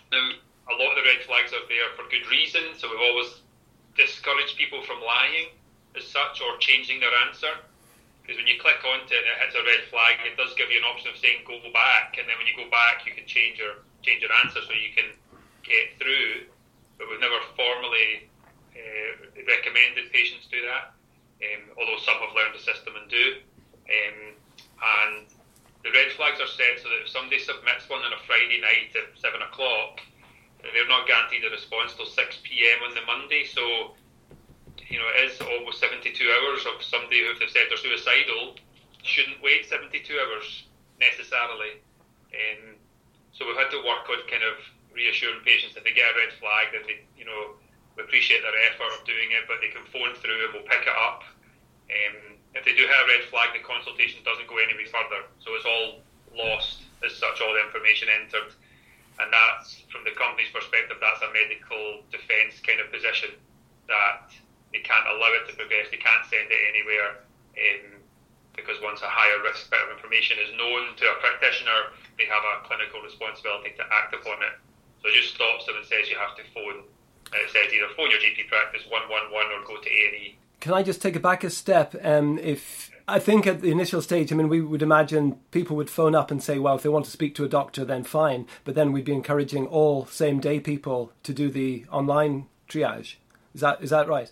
now, 0.09 0.27
a 0.71 0.77
lot 0.79 0.95
of 0.95 0.97
the 0.99 1.07
red 1.07 1.23
flags 1.27 1.53
are 1.53 1.67
there 1.67 1.91
for 1.99 2.07
good 2.09 2.27
reason, 2.31 2.75
so 2.79 2.89
we've 2.91 3.03
always 3.03 3.43
discouraged 3.99 4.57
people 4.57 4.83
from 4.87 5.03
lying 5.03 5.51
as 5.99 6.07
such 6.07 6.41
or 6.41 6.57
changing 6.63 7.03
their 7.03 7.13
answer. 7.27 7.51
Because 8.23 8.39
when 8.39 8.47
you 8.47 8.63
click 8.63 8.79
onto 8.87 9.11
it 9.11 9.27
and 9.27 9.35
it 9.35 9.39
hits 9.43 9.57
a 9.59 9.65
red 9.67 9.83
flag, 9.91 10.23
it 10.23 10.39
does 10.39 10.55
give 10.55 10.71
you 10.71 10.79
an 10.79 10.87
option 10.87 11.11
of 11.11 11.19
saying 11.19 11.43
go 11.43 11.59
back, 11.75 12.15
and 12.19 12.31
then 12.31 12.39
when 12.39 12.47
you 12.47 12.55
go 12.55 12.71
back, 12.71 13.03
you 13.03 13.13
can 13.13 13.27
change 13.27 13.59
your 13.59 13.83
change 14.01 14.23
your 14.23 14.33
answer 14.45 14.65
so 14.65 14.73
you 14.73 14.95
can 14.97 15.13
get 15.61 15.93
through 16.01 16.49
but 17.01 17.09
we've 17.09 17.25
never 17.25 17.41
formally 17.57 18.29
uh, 18.77 19.11
recommended 19.49 20.13
patients 20.13 20.45
do 20.53 20.61
that. 20.69 20.93
Um, 21.41 21.73
although 21.81 21.97
some 22.05 22.21
have 22.21 22.37
learned 22.37 22.53
the 22.53 22.61
system 22.61 22.93
and 22.93 23.09
do. 23.09 23.41
Um, 23.89 24.37
and 24.37 25.25
the 25.81 25.89
red 25.97 26.13
flags 26.13 26.37
are 26.45 26.53
set 26.61 26.77
so 26.85 26.93
that 26.93 27.01
if 27.01 27.09
somebody 27.09 27.41
submits 27.41 27.89
one 27.89 28.05
on 28.05 28.13
a 28.13 28.21
Friday 28.29 28.61
night 28.61 28.93
at 28.93 29.17
seven 29.17 29.41
o'clock, 29.41 30.05
they're 30.63 30.89
not 30.89 31.07
guaranteed 31.07 31.45
a 31.45 31.51
response 31.51 31.95
till 31.95 32.07
six 32.07 32.39
pm 32.43 32.83
on 32.87 32.95
the 32.95 33.05
Monday. 33.07 33.45
So, 33.45 33.97
you 34.89 34.99
know, 34.99 35.09
it 35.17 35.33
is 35.33 35.41
almost 35.41 35.81
72 35.81 36.13
hours 36.13 36.67
of 36.67 36.83
somebody 36.83 37.25
who, 37.25 37.33
if 37.33 37.39
they've 37.41 37.51
said 37.51 37.69
they're 37.69 37.81
suicidal, 37.81 38.57
shouldn't 39.03 39.41
wait 39.43 39.67
72 39.67 40.03
hours 40.19 40.67
necessarily. 41.01 41.81
Um, 42.35 42.77
so 43.33 43.47
we've 43.47 43.57
had 43.57 43.73
to 43.73 43.81
work 43.81 44.05
on 44.11 44.21
kind 44.29 44.45
of 44.45 44.61
reassuring 44.93 45.41
patients 45.47 45.77
if 45.79 45.83
they 45.85 45.95
get 45.95 46.13
a 46.13 46.15
red 46.19 46.33
flag, 46.37 46.75
then 46.77 46.85
they, 46.85 47.01
you 47.17 47.25
know, 47.25 47.57
we 47.97 48.05
appreciate 48.05 48.43
their 48.43 48.55
effort 48.71 48.91
of 48.93 49.07
doing 49.07 49.33
it, 49.33 49.49
but 49.49 49.63
they 49.63 49.73
can 49.73 49.87
phone 49.89 50.15
through 50.19 50.51
and 50.51 50.53
we'll 50.53 50.67
pick 50.67 50.85
it 50.85 50.97
up. 50.97 51.25
Um, 51.91 52.37
if 52.55 52.67
they 52.67 52.75
do 52.75 52.87
have 52.87 53.07
a 53.07 53.09
red 53.09 53.25
flag, 53.31 53.55
the 53.55 53.63
consultation 53.63 54.23
doesn't 54.27 54.47
go 54.47 54.59
any 54.59 54.75
further, 54.87 55.27
so 55.39 55.55
it's 55.55 55.67
all 55.67 56.03
lost 56.35 56.83
as 57.07 57.15
such, 57.15 57.41
all 57.41 57.55
the 57.55 57.63
information 57.63 58.09
entered. 58.11 58.55
And 59.21 59.29
that's, 59.29 59.85
from 59.93 60.03
the 60.09 60.17
company's 60.17 60.49
perspective, 60.49 60.97
that's 60.97 61.21
a 61.21 61.31
medical 61.31 62.01
defence 62.09 62.57
kind 62.65 62.81
of 62.81 62.89
position 62.89 63.37
that 63.93 64.33
they 64.73 64.81
can't 64.81 65.05
allow 65.13 65.29
it 65.37 65.45
to 65.51 65.55
progress, 65.57 65.93
they 65.93 66.01
can't 66.01 66.25
send 66.31 66.49
it 66.49 66.63
anywhere. 66.73 67.21
Um, 67.55 68.01
because 68.57 68.81
once 68.83 69.01
a 69.03 69.09
higher 69.09 69.41
risk 69.43 69.71
bit 69.71 69.81
of 69.81 69.95
information 69.95 70.37
is 70.43 70.51
known 70.59 70.97
to 70.97 71.05
a 71.07 71.17
practitioner, 71.23 71.95
they 72.19 72.27
have 72.27 72.43
a 72.43 72.67
clinical 72.67 73.01
responsibility 73.01 73.73
to 73.79 73.85
act 73.89 74.15
upon 74.15 74.43
it. 74.43 74.57
So 75.03 75.09
it 75.09 75.15
just 75.15 75.35
stops 75.35 75.67
them 75.67 75.77
and 75.77 75.87
says 75.87 76.11
you 76.11 76.19
have 76.19 76.37
to 76.37 76.45
phone. 76.53 76.85
And 77.33 77.39
it 77.41 77.51
says 77.55 77.73
either 77.73 77.89
phone 77.97 78.11
your 78.11 78.21
GP 78.21 78.49
practice 78.49 78.83
111 78.91 79.33
or 79.33 79.63
go 79.65 79.81
to 79.81 79.89
A&E. 79.89 80.37
Can 80.61 80.75
I 80.75 80.83
just 80.83 81.01
take 81.01 81.17
it 81.17 81.23
back 81.23 81.45
a 81.45 81.51
step? 81.51 81.95
Um, 82.03 82.39
if 82.39 82.90
I 83.11 83.19
think 83.19 83.45
at 83.47 83.61
the 83.61 83.73
initial 83.73 84.01
stage, 84.01 84.33
I 84.33 84.37
mean, 84.37 84.49
we 84.49 84.61
would 84.61 84.83
imagine 84.83 85.41
people 85.51 85.75
would 85.77 85.91
phone 85.91 86.15
up 86.15 86.31
and 86.31 86.41
say, 86.41 86.59
well, 86.61 86.77
if 86.77 86.83
they 86.83 86.89
want 86.89 87.07
to 87.07 87.11
speak 87.11 87.35
to 87.35 87.45
a 87.45 87.49
doctor, 87.49 87.85
then 87.85 88.05
fine. 88.05 88.47
But 88.65 88.77
then 88.77 88.93
we'd 88.93 89.05
be 89.05 89.13
encouraging 89.13 89.67
all 89.67 90.07
same 90.07 90.39
day 90.39 90.61
people 90.61 91.13
to 91.25 91.35
do 91.35 91.51
the 91.51 91.85
online 91.91 92.47
triage. 92.69 93.17
Is 93.53 93.63
that 93.63 93.83
is 93.83 93.91
that 93.91 94.07
right? 94.09 94.31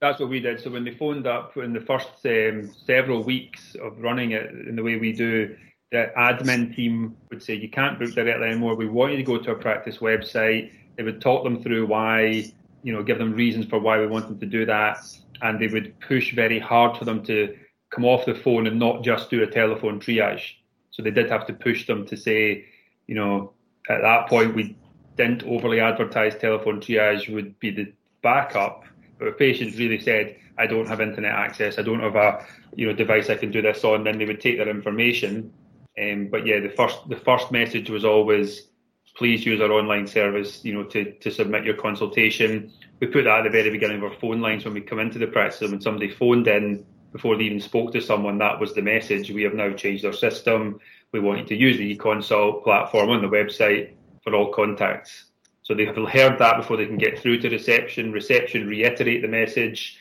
That's 0.00 0.20
what 0.20 0.28
we 0.28 0.40
did. 0.40 0.60
So 0.60 0.70
when 0.70 0.84
they 0.84 0.94
phoned 0.94 1.26
up 1.26 1.56
in 1.56 1.72
the 1.72 1.80
first 1.80 2.10
um, 2.26 2.70
several 2.86 3.24
weeks 3.24 3.74
of 3.82 3.98
running 3.98 4.32
it 4.32 4.50
in 4.50 4.76
the 4.76 4.82
way 4.82 4.96
we 4.96 5.12
do, 5.12 5.56
the 5.90 6.12
admin 6.16 6.76
team 6.76 7.16
would 7.30 7.42
say, 7.42 7.54
you 7.54 7.70
can't 7.70 7.98
book 7.98 8.12
directly 8.12 8.46
anymore. 8.46 8.76
We 8.76 8.88
want 8.88 9.12
you 9.12 9.16
to 9.16 9.24
go 9.24 9.38
to 9.38 9.50
our 9.50 9.56
practice 9.56 9.98
website. 9.98 10.70
They 10.96 11.02
would 11.02 11.20
talk 11.20 11.44
them 11.44 11.62
through 11.62 11.86
why, 11.86 12.52
you 12.82 12.92
know, 12.92 13.02
give 13.02 13.18
them 13.18 13.32
reasons 13.32 13.64
for 13.66 13.78
why 13.78 13.98
we 13.98 14.06
want 14.06 14.28
them 14.28 14.38
to 14.38 14.46
do 14.46 14.66
that. 14.66 14.98
And 15.40 15.58
they 15.58 15.68
would 15.68 15.98
push 16.00 16.34
very 16.34 16.58
hard 16.58 16.98
for 16.98 17.04
them 17.04 17.24
to 17.24 17.56
come 17.90 18.04
off 18.04 18.26
the 18.26 18.34
phone 18.34 18.66
and 18.66 18.78
not 18.78 19.02
just 19.02 19.30
do 19.30 19.42
a 19.42 19.46
telephone 19.46 20.00
triage. 20.00 20.54
So 20.90 21.02
they 21.02 21.10
did 21.10 21.30
have 21.30 21.46
to 21.46 21.52
push 21.52 21.86
them 21.86 22.06
to 22.06 22.16
say, 22.16 22.66
you 23.06 23.14
know, 23.14 23.52
at 23.88 24.02
that 24.02 24.28
point 24.28 24.54
we 24.54 24.76
didn't 25.16 25.42
overly 25.44 25.80
advertise 25.80 26.36
telephone 26.36 26.80
triage 26.80 27.32
would 27.32 27.58
be 27.58 27.70
the 27.70 27.92
backup. 28.22 28.84
But 29.18 29.28
if 29.28 29.38
patients 29.38 29.78
really 29.78 29.98
said, 29.98 30.36
I 30.58 30.66
don't 30.66 30.88
have 30.88 31.00
internet 31.00 31.32
access, 31.32 31.78
I 31.78 31.82
don't 31.82 32.00
have 32.00 32.16
a 32.16 32.44
you 32.74 32.86
know 32.86 32.92
device 32.92 33.30
I 33.30 33.36
can 33.36 33.50
do 33.50 33.62
this 33.62 33.84
on, 33.84 34.04
then 34.04 34.18
they 34.18 34.24
would 34.24 34.40
take 34.40 34.58
their 34.58 34.68
information. 34.68 35.52
Um, 36.00 36.28
but 36.30 36.46
yeah, 36.46 36.60
the 36.60 36.68
first 36.68 37.08
the 37.08 37.16
first 37.16 37.50
message 37.50 37.90
was 37.90 38.04
always, 38.04 38.68
please 39.16 39.46
use 39.46 39.60
our 39.60 39.72
online 39.72 40.06
service, 40.06 40.64
you 40.64 40.74
know, 40.74 40.84
to, 40.84 41.12
to 41.12 41.30
submit 41.30 41.64
your 41.64 41.76
consultation. 41.76 42.72
We 43.00 43.06
put 43.06 43.24
that 43.24 43.38
at 43.38 43.44
the 43.44 43.50
very 43.50 43.70
beginning 43.70 43.98
of 43.98 44.04
our 44.04 44.18
phone 44.18 44.40
lines 44.40 44.64
when 44.64 44.74
we 44.74 44.80
come 44.80 44.98
into 44.98 45.18
the 45.18 45.26
practice. 45.26 45.62
And 45.62 45.70
when 45.72 45.80
somebody 45.80 46.10
phoned 46.10 46.46
in 46.48 46.84
before 47.18 47.36
they 47.36 47.44
even 47.44 47.60
spoke 47.60 47.92
to 47.92 48.00
someone, 48.00 48.38
that 48.38 48.60
was 48.60 48.74
the 48.74 48.80
message. 48.80 49.32
We 49.32 49.42
have 49.42 49.54
now 49.54 49.72
changed 49.72 50.04
our 50.04 50.12
system. 50.12 50.78
We 51.10 51.18
want 51.18 51.40
you 51.40 51.46
to 51.46 51.56
use 51.56 51.76
the 51.76 51.96
eConsult 51.96 52.62
platform 52.62 53.10
on 53.10 53.22
the 53.22 53.28
website 53.28 53.94
for 54.22 54.36
all 54.36 54.52
contacts. 54.52 55.24
So 55.64 55.74
they 55.74 55.84
have 55.84 55.96
heard 55.96 56.38
that 56.38 56.58
before 56.58 56.76
they 56.76 56.86
can 56.86 56.96
get 56.96 57.18
through 57.18 57.40
to 57.40 57.50
reception. 57.50 58.12
Reception 58.12 58.68
reiterate 58.68 59.22
the 59.22 59.28
message. 59.28 59.98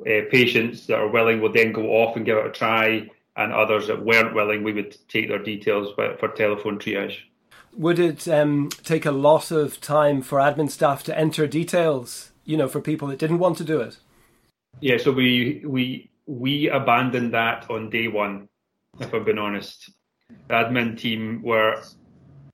Uh, 0.00 0.22
patients 0.30 0.86
that 0.86 0.98
are 0.98 1.08
willing 1.08 1.40
will 1.40 1.52
then 1.52 1.72
go 1.72 1.82
off 2.00 2.14
and 2.16 2.24
give 2.24 2.38
it 2.38 2.46
a 2.46 2.50
try, 2.50 3.10
and 3.36 3.52
others 3.52 3.88
that 3.88 4.04
weren't 4.04 4.34
willing, 4.34 4.62
we 4.62 4.72
would 4.72 4.96
take 5.08 5.28
their 5.28 5.42
details 5.42 5.92
for 5.96 6.28
telephone 6.28 6.78
triage. 6.78 7.16
Would 7.74 7.98
it 7.98 8.28
um, 8.28 8.68
take 8.84 9.04
a 9.04 9.10
lot 9.10 9.50
of 9.50 9.80
time 9.80 10.22
for 10.22 10.38
admin 10.38 10.70
staff 10.70 11.02
to 11.04 11.18
enter 11.18 11.48
details, 11.48 12.30
you 12.44 12.56
know, 12.56 12.68
for 12.68 12.80
people 12.80 13.08
that 13.08 13.18
didn't 13.18 13.40
want 13.40 13.58
to 13.58 13.64
do 13.64 13.80
it? 13.80 13.96
Yeah, 14.80 14.98
so 14.98 15.12
we 15.12 15.62
we 15.66 16.10
we 16.26 16.68
abandoned 16.68 17.34
that 17.34 17.70
on 17.70 17.90
day 17.90 18.08
one. 18.08 18.48
If 19.00 19.14
I've 19.14 19.24
been 19.24 19.38
honest, 19.38 19.90
the 20.48 20.54
admin 20.54 20.98
team 20.98 21.42
were 21.42 21.82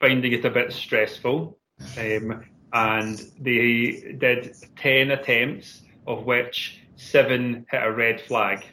finding 0.00 0.32
it 0.32 0.44
a 0.44 0.50
bit 0.50 0.72
stressful 0.72 1.58
um, 1.98 2.44
and 2.72 3.18
they 3.40 4.14
did 4.18 4.54
10 4.76 5.10
attempts, 5.10 5.82
of 6.06 6.24
which 6.24 6.82
seven 6.96 7.66
hit 7.70 7.82
a 7.82 7.92
red 7.92 8.20
flag. 8.20 8.64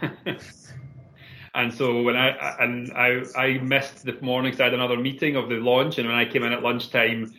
and 1.54 1.72
so 1.72 2.02
when 2.02 2.16
I 2.16 2.56
and 2.60 2.92
I 2.92 3.22
I 3.36 3.58
missed 3.58 4.04
the 4.04 4.16
morning, 4.20 4.54
I 4.60 4.64
had 4.64 4.74
another 4.74 4.96
meeting 4.96 5.36
of 5.36 5.48
the 5.48 5.56
launch, 5.56 5.98
and 5.98 6.06
when 6.06 6.16
I 6.16 6.24
came 6.24 6.42
in 6.42 6.52
at 6.52 6.62
lunchtime, 6.62 7.32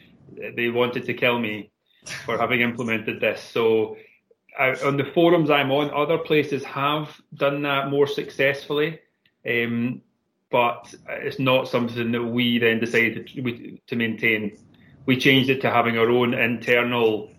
they 0.56 0.70
wanted 0.70 1.06
to 1.06 1.14
kill 1.14 1.40
me 1.40 1.72
for 2.26 2.38
having 2.38 2.62
implemented 2.62 3.22
this. 3.22 3.42
So 3.42 3.98
I, 4.58 4.76
on 4.86 4.98
the 4.98 5.06
forums 5.06 5.50
I'm 5.50 5.72
on, 5.72 5.92
other 5.92 6.18
places 6.18 6.64
have 6.66 7.10
done 7.34 7.62
that 7.64 7.90
more 7.90 8.08
successfully, 8.08 9.00
um, 9.48 10.02
but 10.52 10.94
it's 11.08 11.40
not 11.40 11.68
something 11.68 12.12
that 12.12 12.24
we 12.24 12.60
then 12.60 12.80
decided 12.80 13.28
to, 13.28 13.78
to 13.88 13.96
maintain 13.96 14.58
we 15.06 15.18
changed 15.18 15.50
it 15.50 15.62
to 15.62 15.70
having 15.70 15.98
our 15.98 16.10
own 16.10 16.34
internal 16.34 17.30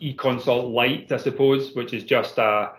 e-consult 0.00 0.72
light, 0.72 1.12
I 1.12 1.18
suppose, 1.18 1.74
which 1.74 1.92
is 1.92 2.04
just 2.04 2.38
a, 2.38 2.72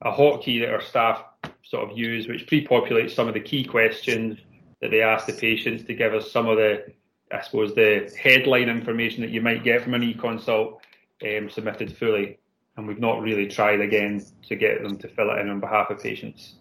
a 0.00 0.12
hotkey 0.12 0.60
that 0.60 0.72
our 0.72 0.80
staff 0.80 1.24
sort 1.64 1.90
of 1.90 1.98
use, 1.98 2.28
which 2.28 2.46
pre-populates 2.46 3.12
some 3.12 3.28
of 3.28 3.34
the 3.34 3.40
key 3.40 3.64
questions 3.64 4.38
that 4.80 4.90
they 4.90 5.02
ask 5.02 5.26
the 5.26 5.32
patients 5.32 5.84
to 5.84 5.94
give 5.94 6.14
us 6.14 6.30
some 6.32 6.46
of 6.46 6.56
the, 6.56 6.92
I 7.30 7.42
suppose, 7.42 7.74
the 7.74 8.10
headline 8.20 8.68
information 8.68 9.20
that 9.22 9.30
you 9.30 9.42
might 9.42 9.64
get 9.64 9.82
from 9.82 9.94
an 9.94 10.02
e-consult 10.02 10.80
um, 11.22 11.50
submitted 11.50 11.96
fully. 11.96 12.38
And 12.80 12.88
we've 12.88 12.98
not 12.98 13.22
really 13.22 13.46
tried 13.46 13.80
again 13.80 14.24
to 14.48 14.56
get 14.56 14.82
them 14.82 14.96
to 14.98 15.08
fill 15.08 15.30
it 15.30 15.38
in 15.38 15.48
on 15.48 15.60
behalf 15.60 15.90
of 15.90 16.02
patients. 16.02 16.54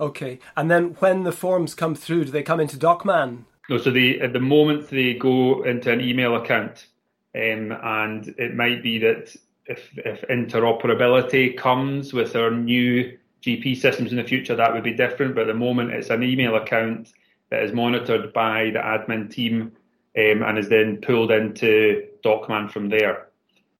Okay. 0.00 0.38
And 0.56 0.70
then 0.70 0.96
when 1.00 1.24
the 1.24 1.32
forms 1.32 1.74
come 1.74 1.94
through, 1.94 2.26
do 2.26 2.30
they 2.30 2.42
come 2.42 2.60
into 2.60 2.76
DocMan 2.76 3.44
no, 3.68 3.76
so 3.76 3.90
they 3.90 4.18
at 4.20 4.32
the 4.32 4.40
moment 4.40 4.88
they 4.88 5.14
go 5.14 5.62
into 5.62 5.92
an 5.92 6.00
email 6.00 6.36
account, 6.36 6.86
um, 7.34 7.72
and 7.82 8.34
it 8.38 8.54
might 8.54 8.82
be 8.82 8.98
that 8.98 9.36
if 9.66 9.90
if 9.98 10.22
interoperability 10.22 11.56
comes 11.56 12.14
with 12.14 12.34
our 12.34 12.50
new 12.50 13.18
GP 13.42 13.76
systems 13.76 14.10
in 14.10 14.16
the 14.16 14.24
future, 14.24 14.56
that 14.56 14.72
would 14.72 14.82
be 14.82 14.94
different. 14.94 15.34
But 15.34 15.42
at 15.42 15.46
the 15.48 15.54
moment, 15.54 15.92
it's 15.92 16.08
an 16.08 16.22
email 16.22 16.56
account 16.56 17.12
that 17.50 17.62
is 17.62 17.72
monitored 17.72 18.32
by 18.32 18.70
the 18.70 18.78
admin 18.78 19.30
team 19.30 19.72
um, 20.16 20.42
and 20.42 20.58
is 20.58 20.70
then 20.70 20.98
pulled 21.02 21.30
into 21.30 22.06
DocMan 22.24 22.70
from 22.70 22.88
there. 22.88 23.27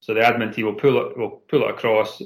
So 0.00 0.14
the 0.14 0.21
admin 0.21 0.55
team 0.55 0.67
will 0.67 0.75
pull 0.75 0.99
it 1.07 1.19
will 1.19 1.43
pull 1.49 1.64
it 1.64 1.71
across, 1.71 2.23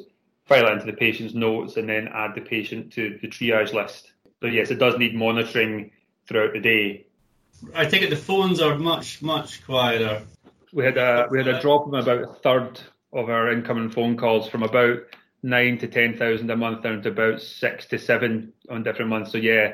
file 0.46 0.66
it 0.66 0.72
into 0.72 0.86
the 0.86 0.92
patient's 0.92 1.34
notes, 1.34 1.76
and 1.76 1.88
then 1.88 2.08
add 2.08 2.34
the 2.34 2.40
patient 2.40 2.92
to 2.94 3.18
the 3.20 3.28
triage 3.28 3.72
list. 3.72 4.12
So 4.40 4.48
yes, 4.48 4.70
it 4.70 4.78
does 4.78 4.98
need 4.98 5.14
monitoring 5.14 5.92
throughout 6.26 6.52
the 6.52 6.60
day 6.60 7.06
I 7.74 7.86
take 7.86 8.02
it 8.02 8.10
the 8.10 8.16
phones 8.16 8.60
are 8.60 8.78
much 8.78 9.22
much 9.22 9.64
quieter. 9.64 10.22
We 10.72 10.84
had 10.84 10.98
a 10.98 11.28
we 11.30 11.38
had 11.38 11.48
a 11.48 11.60
drop 11.60 11.86
of 11.86 11.94
about 11.94 12.22
a 12.22 12.34
third 12.34 12.80
of 13.12 13.28
our 13.28 13.52
incoming 13.52 13.90
phone 13.90 14.16
calls 14.16 14.48
from 14.48 14.62
about 14.62 14.98
nine 15.42 15.78
to 15.78 15.88
ten 15.88 16.16
thousand 16.16 16.50
a 16.50 16.56
month 16.56 16.82
down 16.82 17.02
to 17.02 17.10
about 17.10 17.40
six 17.40 17.86
to 17.86 17.98
seven 17.98 18.52
on 18.68 18.82
different 18.82 19.10
months. 19.10 19.32
So 19.32 19.38
yeah, 19.38 19.72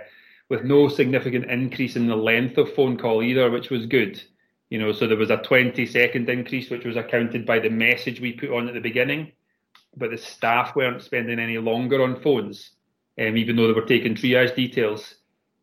with 0.48 0.64
no 0.64 0.88
significant 0.88 1.50
increase 1.50 1.96
in 1.96 2.06
the 2.06 2.16
length 2.16 2.58
of 2.58 2.74
phone 2.74 2.98
call 2.98 3.22
either, 3.22 3.50
which 3.50 3.70
was 3.70 3.86
good. 3.86 4.22
You 4.70 4.78
know, 4.78 4.92
so 4.92 5.06
there 5.06 5.16
was 5.16 5.30
a 5.30 5.38
20 5.38 5.86
second 5.86 6.28
increase, 6.28 6.70
which 6.70 6.84
was 6.84 6.96
accounted 6.96 7.46
by 7.46 7.58
the 7.58 7.70
message 7.70 8.20
we 8.20 8.32
put 8.32 8.50
on 8.50 8.68
at 8.68 8.74
the 8.74 8.80
beginning, 8.80 9.32
but 9.96 10.10
the 10.10 10.18
staff 10.18 10.76
weren't 10.76 11.02
spending 11.02 11.38
any 11.38 11.58
longer 11.58 12.02
on 12.02 12.20
phones, 12.20 12.70
um, 13.18 13.36
even 13.36 13.56
though 13.56 13.66
they 13.66 13.72
were 13.72 13.86
taking 13.86 14.14
triage 14.14 14.54
details. 14.54 15.14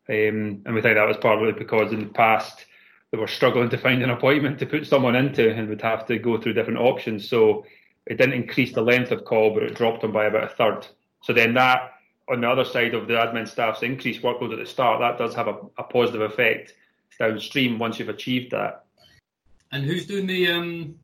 Um, 0.08 0.62
and 0.64 0.74
we 0.74 0.82
think 0.82 0.96
that 0.96 1.08
was 1.08 1.16
partly 1.16 1.52
because 1.52 1.92
in 1.92 2.00
the 2.00 2.12
past 2.12 2.64
they 3.10 3.18
were 3.18 3.26
struggling 3.26 3.70
to 3.70 3.78
find 3.78 4.02
an 4.02 4.10
appointment 4.10 4.58
to 4.58 4.66
put 4.66 4.86
someone 4.86 5.16
into 5.16 5.50
and 5.50 5.68
would 5.68 5.82
have 5.82 6.06
to 6.06 6.18
go 6.18 6.38
through 6.40 6.54
different 6.54 6.80
options. 6.80 7.28
So 7.28 7.64
it 8.06 8.18
didn't 8.18 8.34
increase 8.34 8.72
the 8.72 8.82
length 8.82 9.10
of 9.10 9.24
call, 9.24 9.54
but 9.54 9.62
it 9.62 9.74
dropped 9.74 10.02
them 10.02 10.12
by 10.12 10.26
about 10.26 10.44
a 10.44 10.54
third. 10.54 10.86
So 11.22 11.32
then 11.32 11.54
that, 11.54 11.92
on 12.28 12.40
the 12.40 12.48
other 12.48 12.64
side 12.64 12.94
of 12.94 13.06
the 13.06 13.14
admin 13.14 13.48
staff's 13.48 13.82
increased 13.82 14.22
workload 14.22 14.52
at 14.52 14.58
the 14.58 14.66
start, 14.66 15.00
that 15.00 15.18
does 15.18 15.34
have 15.34 15.48
a, 15.48 15.58
a 15.78 15.84
positive 15.84 16.22
effect 16.22 16.74
downstream 17.18 17.78
once 17.78 17.98
you've 17.98 18.08
achieved 18.08 18.52
that. 18.52 18.85
And 19.72 19.84
who's 19.84 20.06
doing 20.06 20.26
the 20.26 20.50
um, 20.52 20.98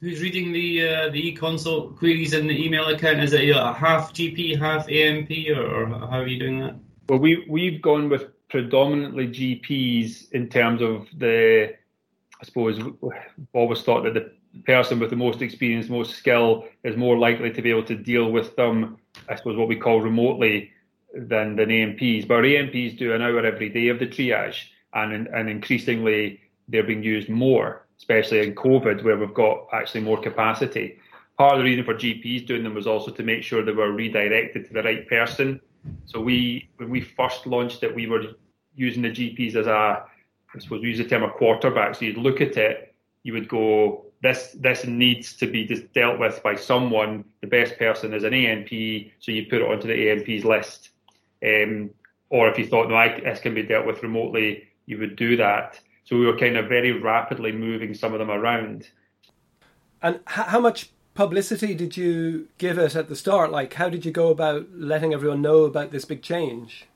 who's 0.00 0.20
reading 0.20 0.52
the 0.52 0.88
uh, 0.88 1.08
the 1.10 1.28
e-consult 1.28 1.96
queries 1.96 2.34
in 2.34 2.46
the 2.46 2.64
email 2.64 2.88
account? 2.88 3.20
Is 3.20 3.32
it 3.32 3.48
a 3.50 3.72
half 3.72 4.12
GP, 4.12 4.58
half 4.58 4.88
AMP, 4.88 5.30
or, 5.56 5.84
or 5.84 5.86
how 5.86 6.20
are 6.20 6.26
you 6.26 6.38
doing 6.38 6.60
that? 6.60 6.74
Well, 7.08 7.18
we 7.18 7.44
we've 7.48 7.80
gone 7.80 8.08
with 8.08 8.26
predominantly 8.48 9.28
GPs 9.28 10.30
in 10.32 10.48
terms 10.48 10.82
of 10.82 11.06
the, 11.16 11.74
I 12.40 12.44
suppose, 12.44 12.78
always 13.54 13.82
thought 13.82 14.04
that 14.04 14.14
the 14.14 14.30
person 14.66 14.98
with 14.98 15.10
the 15.10 15.16
most 15.16 15.40
experience, 15.40 15.88
most 15.88 16.16
skill, 16.16 16.66
is 16.84 16.96
more 16.96 17.16
likely 17.16 17.50
to 17.50 17.62
be 17.62 17.70
able 17.70 17.84
to 17.84 17.96
deal 17.96 18.30
with 18.30 18.54
them. 18.56 18.98
I 19.28 19.36
suppose 19.36 19.56
what 19.56 19.68
we 19.68 19.76
call 19.76 20.00
remotely 20.00 20.70
than 21.14 21.56
than 21.56 21.70
AMPs. 21.70 22.26
But 22.26 22.34
our 22.34 22.44
AMPs 22.44 22.98
do 22.98 23.14
an 23.14 23.22
hour 23.22 23.44
every 23.44 23.68
day 23.68 23.88
of 23.88 23.98
the 23.98 24.06
triage, 24.06 24.64
and 24.92 25.28
and 25.28 25.48
increasingly 25.48 26.40
they're 26.68 26.82
being 26.82 27.02
used 27.02 27.28
more, 27.28 27.86
especially 28.02 28.46
in 28.46 28.54
COVID, 28.54 29.02
where 29.02 29.16
we've 29.16 29.32
got 29.32 29.68
actually 29.72 30.02
more 30.02 30.20
capacity. 30.20 30.98
Part 31.38 31.54
of 31.54 31.58
the 31.60 31.64
reason 31.64 31.84
for 31.84 31.94
GPs 31.94 32.46
doing 32.46 32.62
them 32.62 32.74
was 32.74 32.86
also 32.86 33.10
to 33.10 33.22
make 33.22 33.42
sure 33.42 33.64
they 33.64 33.72
were 33.72 33.92
redirected 33.92 34.66
to 34.66 34.74
the 34.74 34.82
right 34.82 35.08
person 35.08 35.60
so 36.06 36.20
we, 36.20 36.68
when 36.76 36.90
we 36.90 37.00
first 37.00 37.46
launched 37.46 37.82
it, 37.82 37.94
we 37.94 38.06
were 38.06 38.22
using 38.74 39.02
the 39.02 39.10
GPs 39.10 39.56
as 39.56 39.66
a, 39.66 40.04
I 40.54 40.58
suppose 40.58 40.82
we 40.82 40.88
use 40.88 40.98
the 40.98 41.04
term 41.04 41.22
a 41.22 41.30
quarterback. 41.30 41.94
So 41.94 42.04
you'd 42.04 42.16
look 42.16 42.40
at 42.40 42.56
it, 42.56 42.94
you 43.22 43.32
would 43.32 43.48
go, 43.48 44.06
this 44.22 44.54
this 44.60 44.84
needs 44.86 45.34
to 45.34 45.48
be 45.48 45.64
just 45.64 45.92
dealt 45.94 46.20
with 46.20 46.42
by 46.44 46.54
someone. 46.54 47.24
The 47.40 47.48
best 47.48 47.76
person 47.76 48.14
is 48.14 48.22
an 48.22 48.32
AMP, 48.32 48.68
so 49.18 49.32
you 49.32 49.46
put 49.46 49.62
it 49.62 49.68
onto 49.68 49.88
the 49.88 50.10
AMP's 50.10 50.44
list. 50.44 50.90
Um, 51.44 51.90
or 52.30 52.48
if 52.48 52.56
you 52.56 52.66
thought, 52.66 52.88
no, 52.88 52.94
I, 52.94 53.20
this 53.20 53.40
can 53.40 53.52
be 53.52 53.64
dealt 53.64 53.84
with 53.84 54.02
remotely, 54.02 54.64
you 54.86 54.98
would 54.98 55.16
do 55.16 55.36
that. 55.38 55.80
So 56.04 56.18
we 56.18 56.26
were 56.26 56.36
kind 56.36 56.56
of 56.56 56.68
very 56.68 56.92
rapidly 56.92 57.52
moving 57.52 57.94
some 57.94 58.12
of 58.12 58.18
them 58.18 58.30
around. 58.30 58.88
And 60.02 60.20
how 60.26 60.58
much 60.58 60.90
publicity 61.14 61.74
did 61.74 61.96
you 61.96 62.48
give 62.58 62.78
it 62.78 62.96
at 62.96 63.08
the 63.08 63.16
start? 63.16 63.52
Like, 63.52 63.74
how 63.74 63.88
did 63.88 64.04
you 64.04 64.10
go 64.10 64.28
about 64.28 64.66
letting 64.72 65.14
everyone 65.14 65.42
know 65.42 65.64
about 65.64 65.90
this 65.90 66.04
big 66.04 66.22
change? 66.22 66.86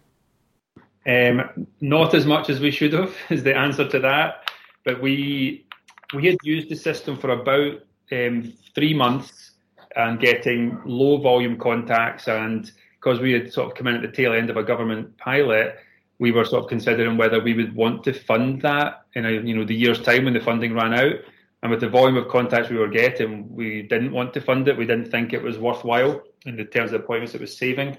Um, 1.06 1.68
not 1.80 2.14
as 2.14 2.26
much 2.26 2.50
as 2.50 2.58
we 2.58 2.72
should 2.72 2.92
have 2.92 3.14
is 3.30 3.44
the 3.44 3.56
answer 3.56 3.88
to 3.88 4.00
that. 4.00 4.50
But 4.84 5.00
we 5.00 5.66
we 6.14 6.26
had 6.26 6.36
used 6.42 6.68
the 6.68 6.76
system 6.76 7.16
for 7.16 7.30
about 7.30 7.82
um, 8.12 8.52
three 8.75 8.94
months 8.94 9.52
and 9.96 10.20
getting 10.20 10.80
low 10.84 11.18
volume 11.18 11.58
contacts, 11.58 12.28
and 12.28 12.70
because 12.92 13.18
we 13.18 13.32
had 13.32 13.52
sort 13.52 13.70
of 13.70 13.76
come 13.76 13.86
in 13.88 13.96
at 13.96 14.02
the 14.02 14.08
tail 14.08 14.32
end 14.32 14.50
of 14.50 14.56
a 14.56 14.62
government 14.62 15.16
pilot, 15.18 15.76
we 16.18 16.32
were 16.32 16.44
sort 16.44 16.64
of 16.64 16.68
considering 16.68 17.16
whether 17.16 17.40
we 17.40 17.54
would 17.54 17.75
want 17.75 18.04
to 18.04 18.12
fund 18.12 18.62
that 18.62 19.02
in 19.14 19.26
a 19.26 19.30
you 19.30 19.54
know 19.54 19.64
the 19.64 19.75
year's 19.75 20.00
time 20.00 20.25
when 20.25 20.35
the 20.35 20.40
funding 20.40 20.75
ran 20.75 20.94
out. 20.94 21.16
And 21.62 21.70
with 21.70 21.80
the 21.80 21.88
volume 21.88 22.16
of 22.16 22.28
contacts 22.28 22.70
we 22.70 22.76
were 22.76 22.88
getting, 22.88 23.52
we 23.54 23.82
didn't 23.82 24.12
want 24.12 24.32
to 24.35 24.40
fund 24.40 24.68
it. 24.68 24.76
We 24.76 24.87
didn't 24.87 25.11
think 25.11 25.32
it 25.32 25.42
was 25.42 25.58
worthwhile 25.58 26.23
in 26.44 26.56
the 26.56 26.64
terms 26.64 26.92
of 26.92 27.00
appointments 27.00 27.35
it 27.35 27.40
was 27.40 27.56
saving. 27.56 27.96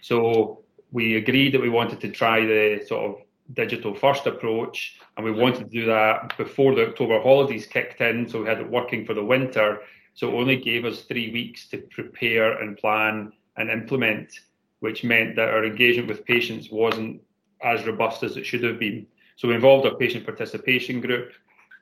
So 0.00 0.62
we 0.92 1.16
agreed 1.16 1.52
that 1.54 1.60
we 1.60 1.68
wanted 1.68 2.00
to 2.00 2.10
try 2.10 2.40
the 2.40 2.84
sort 2.86 3.10
of 3.10 3.22
digital 3.54 3.94
first 3.94 4.26
approach, 4.26 4.98
and 5.16 5.24
we 5.24 5.32
wanted 5.32 5.64
to 5.64 5.70
do 5.80 5.84
that 5.86 6.36
before 6.38 6.74
the 6.74 6.88
October 6.88 7.20
holidays 7.20 7.66
kicked 7.66 8.00
in. 8.00 8.28
So 8.28 8.42
we 8.42 8.48
had 8.48 8.60
it 8.60 8.70
working 8.70 9.04
for 9.04 9.14
the 9.14 9.24
winter. 9.24 9.80
So 10.14 10.28
it 10.28 10.34
only 10.34 10.56
gave 10.56 10.84
us 10.84 11.02
three 11.02 11.32
weeks 11.32 11.68
to 11.68 11.78
prepare 11.78 12.60
and 12.60 12.76
plan 12.76 13.32
and 13.56 13.70
implement, 13.70 14.32
which 14.80 15.04
meant 15.04 15.36
that 15.36 15.48
our 15.48 15.64
engagement 15.64 16.08
with 16.08 16.24
patients 16.24 16.70
wasn't 16.70 17.20
as 17.64 17.86
robust 17.86 18.22
as 18.22 18.36
it 18.36 18.46
should 18.46 18.62
have 18.64 18.78
been. 18.78 19.06
So 19.36 19.48
we 19.48 19.54
involved 19.54 19.86
our 19.86 19.94
patient 19.94 20.24
participation 20.24 21.00
group, 21.00 21.32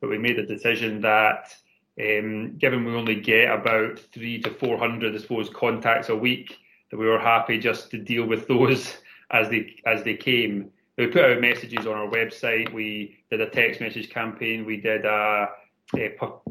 but 0.00 0.10
we 0.10 0.18
made 0.18 0.38
a 0.38 0.46
decision 0.46 1.00
that 1.02 1.54
um, 2.00 2.56
given 2.56 2.84
we 2.84 2.94
only 2.94 3.16
get 3.16 3.52
about 3.52 3.98
three 4.12 4.40
to 4.42 4.50
400, 4.50 5.14
I 5.14 5.18
suppose, 5.18 5.50
contacts 5.50 6.08
a 6.08 6.16
week, 6.16 6.58
that 6.90 6.96
we 6.96 7.06
were 7.06 7.18
happy 7.18 7.58
just 7.58 7.90
to 7.90 7.98
deal 7.98 8.24
with 8.26 8.48
those 8.48 8.96
as 9.30 9.48
they 9.48 9.76
as 9.86 10.02
they 10.02 10.14
came. 10.14 10.70
We 10.96 11.06
put 11.06 11.24
out 11.24 11.40
messages 11.40 11.86
on 11.86 11.94
our 11.94 12.08
website. 12.08 12.72
We 12.72 13.16
did 13.30 13.40
a 13.40 13.48
text 13.48 13.80
message 13.80 14.10
campaign. 14.10 14.66
We 14.66 14.76
did 14.76 15.04
a, 15.04 15.48
a 15.96 16.10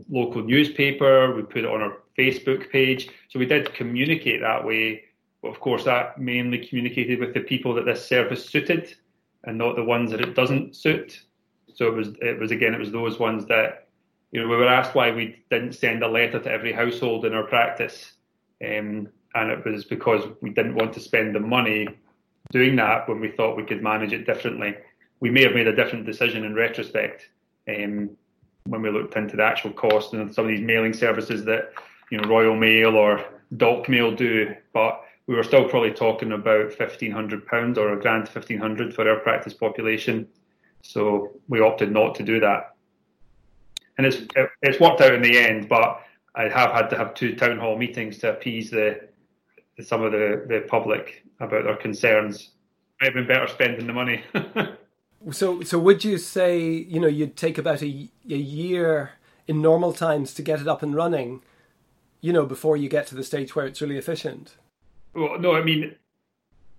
local 0.10 0.44
newspaper. 0.44 1.36
We 1.36 1.44
put 1.44 1.58
it 1.58 1.66
on 1.66 1.82
our 1.82 1.98
Facebook 2.18 2.70
page. 2.72 3.10
So 3.30 3.38
we 3.38 3.46
did 3.46 3.74
communicate 3.74 4.42
that 4.42 4.66
way. 4.66 5.04
But 5.42 5.50
of 5.50 5.60
course, 5.60 5.86
that 5.86 6.20
mainly 6.20 6.66
communicated 6.66 7.20
with 7.20 7.34
the 7.34 7.42
people 7.42 7.74
that 7.76 7.86
this 7.86 8.06
service 8.06 8.50
suited 8.50 8.96
and 9.46 9.58
not 9.58 9.76
the 9.76 9.84
ones 9.84 10.12
that 10.12 10.22
it 10.22 10.36
doesn't 10.36 10.76
suit. 10.76 11.22
So 11.74 11.88
it 11.88 11.94
was 11.94 12.10
it 12.22 12.40
was 12.40 12.52
again 12.52 12.74
it 12.74 12.80
was 12.80 12.92
those 12.92 13.20
ones 13.20 13.46
that 13.46 13.88
you 14.32 14.42
know 14.42 14.48
we 14.48 14.56
were 14.56 14.68
asked 14.68 14.96
why 14.96 15.12
we 15.12 15.44
didn't 15.50 15.74
send 15.74 16.04
a 16.04 16.08
letter 16.08 16.40
to 16.40 16.52
every 16.52 16.74
household 16.74 17.26
in 17.26 17.34
our 17.34 17.44
practice, 17.44 18.14
um, 18.64 19.08
and 19.36 19.52
it 19.52 19.66
was 19.66 19.86
because 19.86 20.24
we 20.42 20.50
didn't 20.50 20.76
want 20.76 20.94
to 20.94 21.00
spend 21.00 21.36
the 21.36 21.40
money 21.40 21.88
doing 22.52 22.76
that 22.78 23.08
when 23.08 23.20
we 23.20 23.32
thought 23.32 23.56
we 23.56 23.64
could 23.64 23.84
manage 23.84 24.14
it 24.14 24.26
differently. 24.26 24.76
We 25.20 25.30
may 25.30 25.44
have 25.44 25.54
made 25.54 25.68
a 25.68 25.76
different 25.76 26.06
decision 26.06 26.44
in 26.44 26.56
retrospect 26.56 27.30
um, 27.68 28.10
when 28.66 28.82
we 28.82 28.90
looked 28.90 29.16
into 29.16 29.36
the 29.36 29.44
actual 29.44 29.72
cost 29.72 30.14
and 30.14 30.34
some 30.34 30.46
of 30.46 30.52
these 30.52 30.62
mailing 30.62 30.94
services 30.94 31.46
that 31.46 31.74
you 32.12 32.20
know 32.20 32.28
Royal 32.28 32.56
Mail 32.56 32.96
or 32.96 33.24
Doc 33.58 33.88
Mail 33.90 34.12
do, 34.12 34.56
but 34.74 35.02
we 35.30 35.36
were 35.36 35.44
still 35.44 35.70
probably 35.70 35.92
talking 35.92 36.32
about 36.32 36.74
fifteen 36.74 37.12
hundred 37.12 37.46
pounds 37.46 37.78
or 37.78 37.94
a 37.94 38.02
grand 38.02 38.28
fifteen 38.28 38.58
hundred 38.58 38.96
for 38.96 39.08
our 39.08 39.20
practice 39.20 39.54
population. 39.54 40.28
So 40.82 41.40
we 41.48 41.62
opted 41.62 41.92
not 41.92 42.16
to 42.16 42.24
do 42.24 42.40
that, 42.40 42.74
and 44.00 44.08
it's 44.08 44.18
it, 44.36 44.50
it's 44.64 44.80
worked 44.80 45.02
out 45.02 45.14
in 45.14 45.22
the 45.22 45.38
end. 45.38 45.70
But 45.70 46.02
I 46.34 46.46
have 46.46 46.72
had 46.72 46.90
to 46.90 46.98
have 46.98 47.14
two 47.14 47.36
town 47.36 47.60
hall 47.60 47.78
meetings 47.78 48.18
to 48.20 48.32
appease 48.32 48.72
the 48.72 49.08
some 49.84 50.02
of 50.02 50.14
the, 50.14 50.46
the 50.48 50.66
public 50.68 51.24
about 51.40 51.66
their 51.66 51.78
concerns. 51.78 52.50
Might 53.00 53.10
have 53.10 53.14
been 53.14 53.28
better 53.28 53.48
spending 53.48 53.86
the 53.86 53.94
money. 53.94 54.24
so 55.32 55.62
so 55.62 55.78
would 55.78 56.04
you 56.04 56.18
say 56.18 56.60
you 56.60 57.00
know 57.00 57.08
you'd 57.08 57.38
take 57.38 57.60
about 57.60 57.84
a, 57.84 58.10
a 58.28 58.36
year 58.36 59.12
in 59.48 59.62
normal 59.62 59.94
times 59.94 60.34
to 60.34 60.42
get 60.42 60.60
it 60.60 60.68
up 60.68 60.82
and 60.82 60.96
running, 60.96 61.44
you 62.20 62.34
know, 62.34 62.48
before 62.48 62.76
you 62.76 62.90
get 62.90 63.06
to 63.08 63.16
the 63.16 63.24
stage 63.24 63.56
where 63.56 63.68
it's 63.68 63.80
really 63.80 63.98
efficient? 63.98 64.56
Well, 65.14 65.40
no, 65.40 65.56
I 65.56 65.64
mean, 65.64 65.96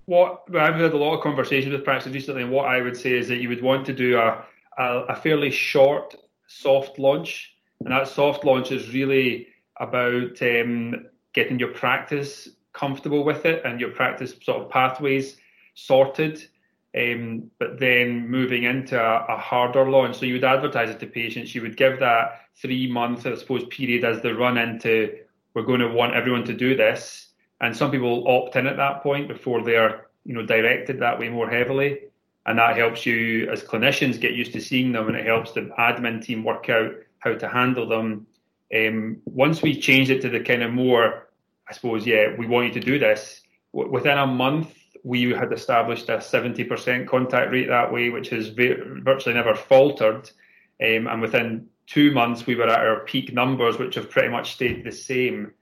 what 0.06 0.44
I've 0.48 0.74
had 0.74 0.92
a 0.92 0.96
lot 0.96 1.16
of 1.16 1.22
conversations 1.22 1.72
with 1.72 1.84
practices 1.84 2.14
recently, 2.14 2.42
and 2.42 2.50
what 2.50 2.66
I 2.66 2.80
would 2.80 2.96
say 2.96 3.12
is 3.12 3.28
that 3.28 3.38
you 3.38 3.48
would 3.48 3.62
want 3.62 3.86
to 3.86 3.92
do 3.92 4.18
a, 4.18 4.44
a, 4.78 4.84
a 5.08 5.16
fairly 5.16 5.50
short, 5.50 6.14
soft 6.46 6.98
launch, 6.98 7.54
and 7.80 7.92
that 7.92 8.08
soft 8.08 8.44
launch 8.44 8.72
is 8.72 8.92
really 8.92 9.48
about 9.78 10.40
um, 10.42 11.06
getting 11.32 11.58
your 11.58 11.72
practice 11.72 12.48
comfortable 12.72 13.24
with 13.24 13.46
it 13.46 13.64
and 13.64 13.80
your 13.80 13.90
practice 13.90 14.34
sort 14.42 14.62
of 14.62 14.70
pathways 14.70 15.36
sorted. 15.74 16.46
Um, 16.92 17.52
but 17.60 17.78
then 17.78 18.28
moving 18.28 18.64
into 18.64 19.00
a, 19.00 19.26
a, 19.28 19.36
harder 19.36 19.88
launch. 19.88 20.18
So 20.18 20.26
you 20.26 20.34
would 20.34 20.44
advertise 20.44 20.90
it 20.90 20.98
to 20.98 21.06
patients. 21.06 21.54
You 21.54 21.62
would 21.62 21.76
give 21.76 22.00
that 22.00 22.40
three 22.56 22.90
month, 22.90 23.28
I 23.28 23.36
suppose, 23.36 23.64
period 23.66 24.04
as 24.04 24.20
the 24.22 24.34
run 24.34 24.58
into 24.58 25.16
we're 25.54 25.62
going 25.62 25.80
to 25.80 25.88
want 25.88 26.14
everyone 26.14 26.44
to 26.46 26.52
do 26.52 26.74
this 26.74 27.29
and 27.60 27.76
some 27.76 27.90
people 27.90 28.26
opt 28.26 28.56
in 28.56 28.66
at 28.66 28.76
that 28.76 29.02
point 29.02 29.28
before 29.28 29.62
they're 29.62 30.06
you 30.24 30.34
know 30.34 30.44
directed 30.44 31.00
that 31.00 31.18
way 31.18 31.28
more 31.28 31.48
heavily. 31.48 32.00
And 32.46 32.58
that 32.58 32.76
helps 32.76 33.04
you 33.04 33.48
as 33.50 33.62
clinicians 33.62 34.18
get 34.18 34.32
used 34.32 34.52
to 34.54 34.60
seeing 34.60 34.92
them 34.92 35.08
and 35.08 35.16
it 35.16 35.26
helps 35.26 35.52
the 35.52 35.70
admin 35.78 36.24
team 36.24 36.42
work 36.42 36.68
out 36.70 36.92
how 37.18 37.34
to 37.34 37.48
handle 37.48 37.86
them. 37.86 38.26
Um, 38.74 39.18
once 39.26 39.62
we 39.62 39.78
changed 39.78 40.10
it 40.10 40.22
to 40.22 40.28
the 40.28 40.40
kind 40.40 40.62
of 40.62 40.70
more 40.70 41.26
i 41.68 41.72
suppose 41.72 42.06
yeah 42.06 42.36
we 42.38 42.46
want 42.46 42.68
you 42.68 42.72
to 42.74 42.86
do 42.86 43.00
this 43.00 43.42
within 43.72 44.16
a 44.16 44.26
month 44.28 44.72
we 45.02 45.30
had 45.30 45.52
established 45.52 46.08
a 46.08 46.18
70% 46.18 47.06
contact 47.06 47.50
rate 47.50 47.68
that 47.68 47.92
way 47.92 48.10
which 48.10 48.28
has 48.30 48.48
virtually 48.48 49.34
never 49.34 49.54
faltered. 49.54 50.30
Um, 50.82 51.06
and 51.06 51.20
within 51.20 51.68
two 51.86 52.12
months 52.12 52.46
we 52.46 52.54
were 52.54 52.68
at 52.68 52.80
our 52.80 53.00
peak 53.00 53.32
numbers 53.32 53.78
which 53.78 53.94
have 53.94 54.10
pretty 54.10 54.28
much 54.28 54.52
stayed 54.52 54.84
the 54.84 54.92
same 54.92 55.52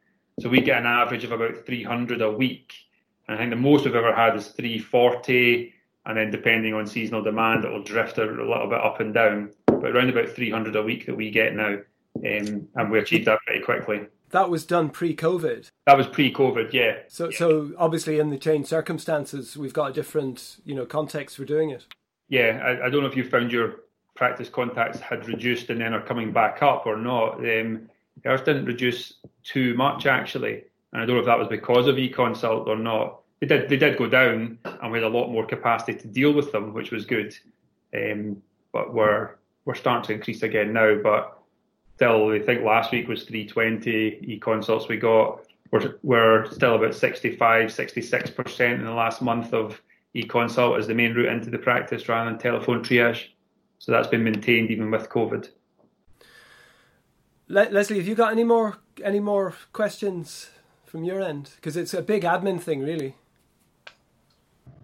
so 0.40 0.48
we 0.48 0.60
get 0.60 0.78
an 0.78 0.86
average 0.86 1.24
of 1.24 1.32
about 1.32 1.66
300 1.66 2.22
a 2.22 2.30
week. 2.30 2.72
And 3.26 3.36
I 3.36 3.40
think 3.40 3.50
the 3.50 3.56
most 3.56 3.84
we've 3.84 3.94
ever 3.94 4.14
had 4.14 4.36
is 4.36 4.48
340. 4.48 5.74
And 6.06 6.16
then 6.16 6.30
depending 6.30 6.74
on 6.74 6.86
seasonal 6.86 7.22
demand, 7.22 7.64
it 7.64 7.70
will 7.70 7.82
drift 7.82 8.18
a 8.18 8.24
little 8.24 8.68
bit 8.68 8.80
up 8.80 9.00
and 9.00 9.12
down. 9.12 9.50
But 9.66 9.94
around 9.94 10.10
about 10.10 10.30
300 10.30 10.76
a 10.76 10.82
week 10.82 11.06
that 11.06 11.16
we 11.16 11.30
get 11.30 11.54
now. 11.54 11.78
Um, 12.16 12.68
and 12.74 12.90
we 12.90 12.98
achieved 12.98 13.26
that 13.26 13.40
pretty 13.46 13.62
quickly. 13.62 14.06
That 14.30 14.50
was 14.50 14.66
done 14.66 14.90
pre-COVID. 14.90 15.68
That 15.86 15.96
was 15.96 16.06
pre-COVID, 16.06 16.72
yeah. 16.72 16.98
So, 17.08 17.30
so 17.30 17.72
obviously, 17.78 18.18
in 18.18 18.30
the 18.30 18.38
changed 18.38 18.68
circumstances, 18.68 19.56
we've 19.56 19.72
got 19.72 19.90
a 19.90 19.92
different, 19.92 20.56
you 20.64 20.74
know, 20.74 20.84
context 20.84 21.36
for 21.36 21.44
doing 21.44 21.70
it. 21.70 21.86
Yeah, 22.28 22.60
I, 22.62 22.86
I 22.86 22.90
don't 22.90 23.02
know 23.02 23.08
if 23.08 23.16
you 23.16 23.24
found 23.24 23.52
your 23.52 23.76
practice 24.14 24.48
contacts 24.48 24.98
had 24.98 25.26
reduced 25.28 25.70
and 25.70 25.80
then 25.80 25.94
are 25.94 26.02
coming 26.02 26.32
back 26.32 26.62
up 26.62 26.86
or 26.86 26.96
not. 26.96 27.38
Um, 27.38 27.88
ours 28.26 28.42
didn't 28.42 28.66
reduce 28.66 29.14
too 29.44 29.74
much 29.74 30.06
actually, 30.06 30.64
and 30.92 31.02
I 31.02 31.06
don't 31.06 31.16
know 31.16 31.20
if 31.20 31.26
that 31.26 31.38
was 31.38 31.48
because 31.48 31.86
of 31.86 31.96
eConsult 31.96 32.66
or 32.66 32.76
not. 32.76 33.20
They 33.40 33.46
did 33.46 33.68
they 33.68 33.76
did 33.76 33.98
go 33.98 34.08
down, 34.08 34.58
and 34.64 34.92
we 34.92 34.98
had 34.98 35.06
a 35.06 35.16
lot 35.16 35.28
more 35.28 35.46
capacity 35.46 35.94
to 35.94 36.08
deal 36.08 36.32
with 36.32 36.52
them, 36.52 36.74
which 36.74 36.90
was 36.90 37.04
good. 37.04 37.36
Um, 37.94 38.42
but 38.72 38.92
we're 38.92 39.36
we're 39.64 39.74
starting 39.74 40.06
to 40.08 40.14
increase 40.14 40.42
again 40.42 40.72
now. 40.72 40.96
But 41.02 41.38
still, 41.96 42.30
I 42.30 42.40
think 42.40 42.64
last 42.64 42.92
week 42.92 43.08
was 43.08 43.24
320 43.24 44.40
eConsults 44.40 44.88
we 44.88 44.96
got. 44.96 45.44
We're 45.70 45.98
we're 46.02 46.50
still 46.50 46.74
about 46.74 46.94
65, 46.94 47.72
66 47.72 48.30
percent 48.30 48.80
in 48.80 48.86
the 48.86 48.92
last 48.92 49.22
month 49.22 49.52
of 49.52 49.80
eConsult 50.14 50.78
as 50.78 50.86
the 50.86 50.94
main 50.94 51.14
route 51.14 51.32
into 51.32 51.50
the 51.50 51.58
practice 51.58 52.08
rather 52.08 52.30
than 52.30 52.38
telephone 52.38 52.82
triage. 52.82 53.26
So 53.78 53.92
that's 53.92 54.08
been 54.08 54.24
maintained 54.24 54.70
even 54.70 54.90
with 54.90 55.08
COVID. 55.08 55.48
Le- 57.48 57.68
Leslie, 57.70 57.96
have 57.96 58.06
you 58.06 58.14
got 58.14 58.32
any 58.32 58.44
more 58.44 58.78
any 59.02 59.20
more 59.20 59.54
questions 59.72 60.50
from 60.84 61.04
your 61.04 61.20
end? 61.20 61.50
Because 61.56 61.76
it's 61.76 61.94
a 61.94 62.02
big 62.02 62.22
admin 62.22 62.60
thing, 62.60 62.80
really. 62.80 63.16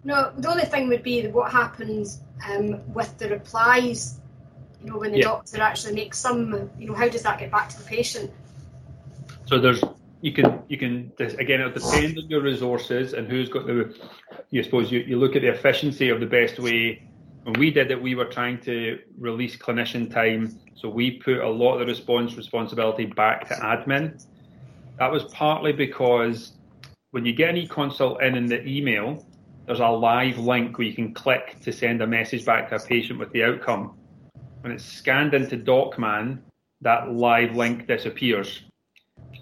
No, 0.03 0.31
the 0.37 0.49
only 0.49 0.65
thing 0.65 0.87
would 0.89 1.03
be 1.03 1.27
what 1.27 1.51
happens 1.51 2.21
um, 2.47 2.81
with 2.93 3.17
the 3.17 3.29
replies. 3.29 4.19
You 4.83 4.91
know, 4.91 4.99
when 4.99 5.11
the 5.11 5.19
yeah. 5.19 5.25
doctor 5.25 5.61
actually 5.61 5.95
makes 5.95 6.19
some. 6.19 6.69
You 6.79 6.87
know, 6.87 6.93
how 6.95 7.07
does 7.07 7.23
that 7.23 7.39
get 7.39 7.51
back 7.51 7.69
to 7.69 7.77
the 7.77 7.85
patient? 7.85 8.31
So 9.45 9.59
there's 9.59 9.83
you 10.21 10.31
can 10.31 10.61
you 10.67 10.77
can 10.77 11.11
again 11.19 11.61
it 11.61 11.73
depends 11.73 12.17
on 12.17 12.29
your 12.29 12.41
resources 12.41 13.13
and 13.13 13.27
who's 13.27 13.49
got 13.49 13.67
the. 13.67 13.95
You 14.49 14.63
suppose 14.63 14.91
you, 14.91 14.99
you 14.99 15.17
look 15.17 15.35
at 15.35 15.41
the 15.41 15.49
efficiency 15.49 16.09
of 16.09 16.19
the 16.19 16.25
best 16.25 16.59
way 16.59 17.03
when 17.45 17.59
we 17.59 17.69
did 17.69 17.91
it, 17.91 18.01
we 18.01 18.15
were 18.15 18.25
trying 18.25 18.59
to 18.61 18.97
release 19.19 19.55
clinician 19.55 20.11
time. 20.11 20.59
So 20.73 20.89
we 20.89 21.11
put 21.11 21.37
a 21.37 21.47
lot 21.47 21.73
of 21.73 21.81
the 21.81 21.85
response 21.85 22.35
responsibility 22.35 23.05
back 23.05 23.47
to 23.49 23.53
admin. 23.53 24.25
That 24.97 25.11
was 25.11 25.25
partly 25.25 25.71
because 25.71 26.53
when 27.11 27.23
you 27.23 27.33
get 27.33 27.51
an 27.51 27.57
e-consult 27.57 28.23
in 28.23 28.35
in 28.35 28.47
the 28.47 28.67
email, 28.67 29.23
there's 29.67 29.79
a 29.79 29.87
live 29.87 30.39
link 30.39 30.79
where 30.79 30.87
you 30.87 30.95
can 30.95 31.13
click 31.13 31.59
to 31.61 31.71
send 31.71 32.01
a 32.01 32.07
message 32.07 32.45
back 32.45 32.69
to 32.69 32.77
a 32.77 32.79
patient 32.79 33.19
with 33.19 33.31
the 33.31 33.43
outcome. 33.43 33.95
When 34.61 34.71
it's 34.71 34.83
scanned 34.83 35.35
into 35.35 35.55
DocMan, 35.55 36.39
that 36.81 37.13
live 37.13 37.55
link 37.55 37.85
disappears. 37.85 38.63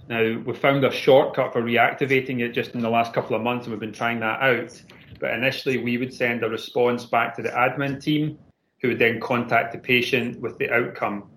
Now, 0.10 0.40
we 0.46 0.54
found 0.54 0.84
a 0.84 0.92
shortcut 0.92 1.54
for 1.54 1.62
reactivating 1.62 2.42
it 2.42 2.52
just 2.52 2.76
in 2.76 2.82
the 2.82 2.90
last 2.90 3.14
couple 3.14 3.34
of 3.38 3.42
months, 3.42 3.66
and 3.66 3.72
we've 3.72 3.80
been 3.80 3.94
trying 3.94 4.20
that 4.20 4.42
out. 4.42 4.82
But 5.20 5.32
initially, 5.32 5.78
we 5.78 5.98
would 5.98 6.14
send 6.14 6.44
a 6.44 6.50
response 6.50 7.06
back 7.06 7.36
to 7.36 7.42
the 7.42 7.50
admin 7.50 8.02
team, 8.02 8.38
who 8.82 8.90
would 8.90 9.00
then 9.00 9.20
contact 9.20 9.72
the 9.72 9.80
patient 9.80 10.40
with 10.42 10.58
the 10.58 10.70
outcome. 10.72 11.30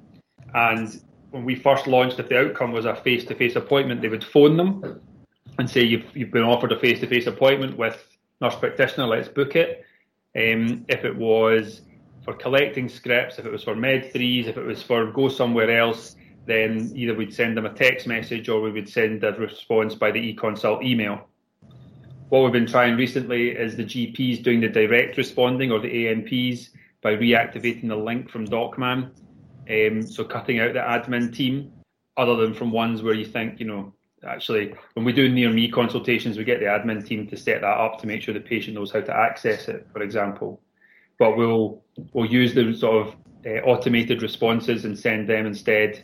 And 0.55 1.01
when 1.31 1.45
we 1.45 1.55
first 1.55 1.87
launched, 1.87 2.19
if 2.19 2.29
the 2.29 2.39
outcome 2.39 2.73
was 2.73 2.85
a 2.85 2.97
face 2.97 3.25
to 3.27 3.35
face 3.35 3.57
appointment, 3.57 4.03
they 4.03 4.09
would 4.09 4.25
phone 4.25 4.57
them 4.57 5.01
and 5.59 5.69
say, 5.69 5.83
You've, 5.85 6.05
you've 6.15 6.33
been 6.33 6.43
offered 6.43 6.73
a 6.73 6.79
face 6.79 7.01
to 7.01 7.07
face 7.07 7.27
appointment 7.27 7.77
with 7.77 8.03
nurse 8.41 8.57
practitioner, 8.57 9.07
let's 9.07 9.29
book 9.29 9.57
it. 9.57 9.85
Um, 10.37 10.85
if 10.89 11.05
it 11.05 11.17
was 11.17 11.83
for 12.25 12.35
collecting 12.35 12.89
scripts, 12.89 13.39
if 13.39 13.47
it 13.47 13.53
was 13.53 13.63
for 13.63 13.75
med 13.75 14.13
threes, 14.13 14.49
if 14.49 14.57
it 14.57 14.65
was 14.65 14.83
for 14.83 15.07
go 15.13 15.29
somewhere 15.29 15.79
else, 15.79 16.17
then 16.47 16.93
either 16.95 17.15
we'd 17.15 17.33
send 17.33 17.57
them 17.57 17.67
a 17.67 17.73
text 17.73 18.07
message 18.07 18.49
or 18.49 18.61
we 18.61 18.71
would 18.73 18.89
send 18.89 19.25
a 19.25 19.33
response 19.33 19.95
by 19.95 20.11
the 20.11 20.19
e-consult 20.19 20.83
email. 20.83 21.29
What 22.29 22.43
we've 22.43 22.53
been 22.53 22.67
trying 22.67 22.97
recently 22.97 23.51
is 23.51 23.77
the 23.77 23.85
GPs 23.85 24.43
doing 24.43 24.61
the 24.61 24.69
direct 24.69 25.17
responding 25.17 25.71
or 25.71 25.79
the 25.79 26.09
AMPs 26.09 26.71
by 27.01 27.13
reactivating 27.13 27.87
the 27.87 27.97
link 27.97 28.29
from 28.29 28.47
DocMan. 28.47 29.11
Um, 29.71 30.03
so 30.03 30.25
cutting 30.25 30.59
out 30.59 30.73
the 30.73 30.81
admin 30.81 31.33
team, 31.33 31.71
other 32.17 32.35
than 32.35 32.53
from 32.53 32.73
ones 32.73 33.03
where 33.03 33.15
you 33.15 33.25
think, 33.25 33.61
you 33.61 33.67
know, 33.67 33.93
actually 34.27 34.75
when 34.95 35.05
we 35.05 35.13
do 35.13 35.29
near 35.29 35.53
me 35.53 35.71
consultations, 35.71 36.37
we 36.37 36.43
get 36.43 36.59
the 36.59 36.67
admin 36.67 37.07
team 37.07 37.29
to 37.29 37.37
set 37.37 37.61
that 37.61 37.79
up 37.79 38.01
to 38.01 38.09
make 38.09 38.23
sure 38.23 38.35
the 38.35 38.41
patient 38.41 38.75
knows 38.75 38.91
how 38.91 39.01
to 39.01 39.17
access 39.17 39.69
it, 39.69 39.87
for 39.93 40.03
example. 40.03 40.61
But 41.21 41.37
we'll 41.37 41.85
we'll 42.13 42.27
use 42.27 42.55
the 42.55 42.75
sort 42.75 43.07
of 43.07 43.15
uh, 43.47 43.61
automated 43.61 44.21
responses 44.23 44.85
and 44.85 44.99
send 44.99 45.29
them 45.29 45.47
instead 45.47 46.03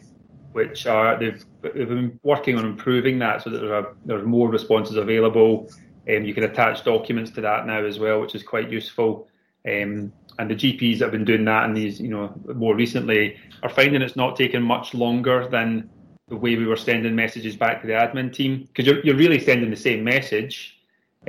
which 0.53 0.87
are 0.87 1.19
they've, 1.19 1.45
they've 1.63 1.89
been 1.89 2.21
working 2.23 2.59
on 2.59 2.65
improving 2.65 3.19
that 3.19 3.43
so 3.43 3.51
that 3.51 3.61
there 3.61 3.75
are 3.75 3.95
there's 4.05 4.25
more 4.25 4.49
responses 4.49 4.97
available. 4.97 5.71
Um, 6.09 6.25
you 6.25 6.35
can 6.35 6.45
attach 6.45 6.85
documents 6.85 7.31
to 7.33 7.41
that 7.43 7.67
now 7.67 7.85
as 7.85 7.99
well, 7.99 8.21
which 8.21 8.35
is 8.35 8.43
quite 8.43 8.71
useful. 8.71 9.29
Um, 9.67 10.13
and 10.39 10.51
the 10.51 10.55
GPs 10.55 10.99
that 10.99 11.07
have 11.07 11.13
been 11.13 11.25
doing 11.25 11.45
that 11.45 11.65
and 11.65 11.77
these, 11.77 12.01
you 12.01 12.09
know, 12.09 12.35
more 12.55 12.75
recently 12.75 13.37
are 13.63 13.69
finding 13.69 14.03
it's 14.03 14.17
not 14.17 14.37
taking 14.37 14.63
much 14.63 14.95
longer 14.95 15.47
than 15.49 15.89
the 16.29 16.37
way 16.37 16.57
we 16.57 16.67
were 16.67 16.77
sending 16.77 17.15
messages 17.15 17.57
back 17.57 17.81
to 17.81 17.87
the 17.87 17.93
admin 17.93 18.33
team 18.33 18.65
because 18.67 18.87
you're, 18.87 19.05
you're 19.05 19.17
really 19.17 19.39
sending 19.39 19.71
the 19.71 19.77
same 19.77 20.03
message. 20.03 20.79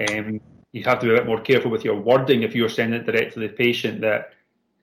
Um, 0.10 0.40
you 0.72 0.84
have 0.84 1.00
to 1.00 1.06
be 1.06 1.12
a 1.12 1.18
bit 1.18 1.28
more 1.28 1.42
careful 1.42 1.70
with 1.70 1.84
your 1.84 2.00
wording 2.00 2.42
if 2.42 2.56
you're 2.56 2.70
sending 2.70 3.02
it 3.02 3.06
direct 3.06 3.34
to 3.34 3.40
the 3.40 3.50
patient 3.50 4.02
that 4.02 4.34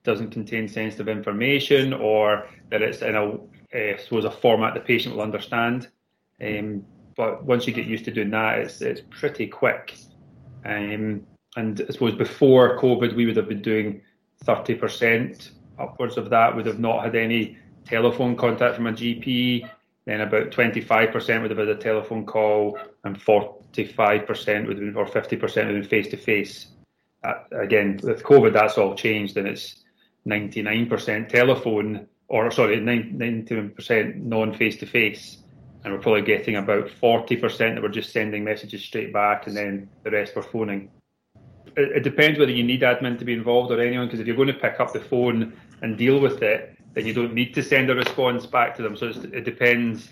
doesn't 0.03 0.31
contain 0.31 0.67
sensitive 0.67 1.09
information 1.09 1.93
or 1.93 2.47
that 2.69 2.81
it's 2.81 3.01
in 3.01 3.15
a 3.15 3.33
uh, 3.73 3.97
suppose 3.97 4.25
a 4.25 4.31
format 4.31 4.73
the 4.73 4.79
patient 4.79 5.15
will 5.15 5.23
understand. 5.23 5.87
Um, 6.41 6.85
but 7.21 7.45
once 7.45 7.67
you 7.67 7.73
get 7.73 7.85
used 7.85 8.03
to 8.05 8.11
doing 8.11 8.31
that, 8.31 8.57
it's 8.57 8.81
it's 8.81 9.01
pretty 9.11 9.45
quick. 9.45 9.95
Um, 10.65 11.27
and 11.55 11.79
I 11.87 11.91
suppose 11.91 12.15
before 12.15 12.79
COVID, 12.79 13.15
we 13.15 13.27
would 13.27 13.37
have 13.37 13.47
been 13.47 13.61
doing 13.61 14.01
30% 14.45 15.51
upwards 15.77 16.17
of 16.17 16.31
that. 16.31 16.55
Would 16.55 16.65
have 16.65 16.79
not 16.79 17.03
had 17.05 17.15
any 17.15 17.59
telephone 17.85 18.35
contact 18.35 18.75
from 18.75 18.87
a 18.87 18.91
GP. 18.91 19.69
Then 20.05 20.21
about 20.21 20.49
25% 20.49 21.41
would 21.43 21.51
have 21.51 21.59
had 21.59 21.67
a 21.67 21.75
telephone 21.75 22.25
call, 22.25 22.79
and 23.03 23.15
45% 23.21 24.67
would 24.67 24.77
have 24.77 24.85
been, 24.87 24.95
or 24.95 25.05
50% 25.05 25.41
would 25.41 25.53
have 25.53 25.67
been 25.67 25.83
face 25.83 26.07
to 26.07 26.17
face. 26.17 26.69
Again, 27.51 27.99
with 28.01 28.23
COVID, 28.23 28.51
that's 28.51 28.79
all 28.79 28.95
changed, 28.95 29.37
and 29.37 29.47
it's 29.47 29.83
99% 30.25 31.29
telephone 31.29 32.07
or 32.31 32.49
sorry, 32.49 32.77
99% 32.77 34.15
non 34.15 34.53
face 34.55 34.77
to 34.77 34.85
face. 34.85 35.40
And 35.83 35.93
we're 35.93 35.99
probably 35.99 36.21
getting 36.21 36.57
about 36.57 36.87
40% 36.87 37.57
that 37.57 37.81
we're 37.81 37.89
just 37.89 38.11
sending 38.11 38.43
messages 38.43 38.83
straight 38.83 39.11
back 39.11 39.47
and 39.47 39.57
then 39.57 39.89
the 40.03 40.11
rest 40.11 40.35
we're 40.35 40.43
phoning. 40.43 40.89
It, 41.75 41.97
it 41.97 42.03
depends 42.03 42.37
whether 42.37 42.51
you 42.51 42.63
need 42.63 42.81
admin 42.81 43.17
to 43.19 43.25
be 43.25 43.33
involved 43.33 43.71
or 43.71 43.81
anyone, 43.81 44.07
because 44.07 44.19
if 44.19 44.27
you're 44.27 44.35
going 44.35 44.47
to 44.47 44.53
pick 44.53 44.79
up 44.79 44.93
the 44.93 44.99
phone 44.99 45.53
and 45.81 45.97
deal 45.97 46.19
with 46.19 46.43
it, 46.43 46.77
then 46.93 47.05
you 47.05 47.13
don't 47.13 47.33
need 47.33 47.53
to 47.55 47.63
send 47.63 47.89
a 47.89 47.95
response 47.95 48.45
back 48.45 48.75
to 48.75 48.83
them. 48.83 48.95
So 48.95 49.07
it 49.07 49.43
depends. 49.43 50.09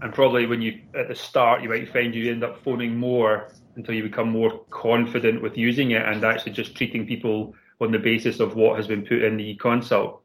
And 0.00 0.14
probably 0.14 0.46
when 0.46 0.62
you, 0.62 0.80
at 0.94 1.08
the 1.08 1.14
start, 1.14 1.62
you 1.62 1.68
might 1.68 1.92
find 1.92 2.14
you 2.14 2.30
end 2.30 2.42
up 2.42 2.62
phoning 2.64 2.96
more 2.96 3.52
until 3.76 3.94
you 3.94 4.02
become 4.02 4.30
more 4.30 4.64
confident 4.70 5.42
with 5.42 5.58
using 5.58 5.90
it 5.90 6.02
and 6.02 6.24
actually 6.24 6.52
just 6.52 6.74
treating 6.74 7.06
people 7.06 7.54
on 7.80 7.92
the 7.92 7.98
basis 7.98 8.40
of 8.40 8.54
what 8.54 8.76
has 8.76 8.86
been 8.86 9.02
put 9.02 9.22
in 9.22 9.36
the 9.36 9.54
consult 9.56 10.22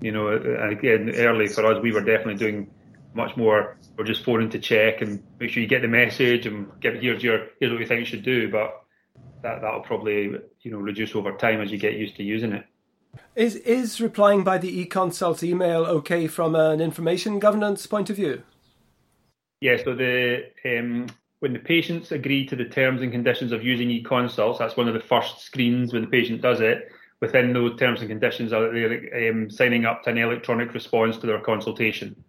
you 0.00 0.12
know, 0.12 0.28
again, 0.28 1.12
early 1.14 1.46
for 1.46 1.64
us, 1.66 1.82
we 1.82 1.92
were 1.92 2.02
definitely 2.02 2.34
doing 2.34 2.70
much 3.16 3.36
more. 3.36 3.76
We're 3.96 4.04
just 4.04 4.24
phoning 4.24 4.50
to 4.50 4.58
check 4.58 5.00
and 5.00 5.22
make 5.40 5.50
sure 5.50 5.62
you 5.62 5.68
get 5.68 5.82
the 5.82 5.88
message 5.88 6.46
and 6.46 6.68
get 6.80 7.02
here's 7.02 7.22
your 7.22 7.48
here's 7.58 7.72
what 7.72 7.80
we 7.80 7.86
think 7.86 8.00
you 8.00 8.06
should 8.06 8.24
do. 8.24 8.50
But 8.50 8.84
that 9.42 9.62
that'll 9.62 9.80
probably 9.80 10.34
you 10.60 10.70
know 10.70 10.78
reduce 10.78 11.14
over 11.16 11.32
time 11.32 11.60
as 11.60 11.72
you 11.72 11.78
get 11.78 11.94
used 11.94 12.16
to 12.16 12.22
using 12.22 12.52
it. 12.52 12.66
Is 13.34 13.56
is 13.56 14.00
replying 14.00 14.44
by 14.44 14.58
the 14.58 14.80
e-consult 14.80 15.42
email 15.42 15.86
okay 15.86 16.26
from 16.26 16.54
an 16.54 16.80
information 16.80 17.38
governance 17.38 17.86
point 17.86 18.10
of 18.10 18.16
view? 18.16 18.42
Yeah. 19.60 19.78
So 19.82 19.94
the 19.94 20.50
um, 20.64 21.06
when 21.40 21.52
the 21.54 21.58
patients 21.58 22.12
agree 22.12 22.46
to 22.46 22.56
the 22.56 22.66
terms 22.66 23.02
and 23.02 23.10
conditions 23.10 23.52
of 23.52 23.64
using 23.64 23.90
e-consults, 23.90 24.58
that's 24.58 24.76
one 24.76 24.88
of 24.88 24.94
the 24.94 25.00
first 25.00 25.40
screens 25.40 25.92
when 25.92 26.02
the 26.02 26.08
patient 26.08 26.42
does 26.42 26.60
it 26.60 26.90
within 27.20 27.52
those 27.52 27.78
terms 27.78 28.00
and 28.00 28.10
conditions 28.10 28.52
are 28.52 28.72
they're 28.72 29.30
um, 29.30 29.50
signing 29.50 29.84
up 29.84 30.02
to 30.02 30.10
an 30.10 30.18
electronic 30.18 30.74
response 30.74 31.16
to 31.18 31.26
their 31.26 31.40
consultation. 31.40 32.24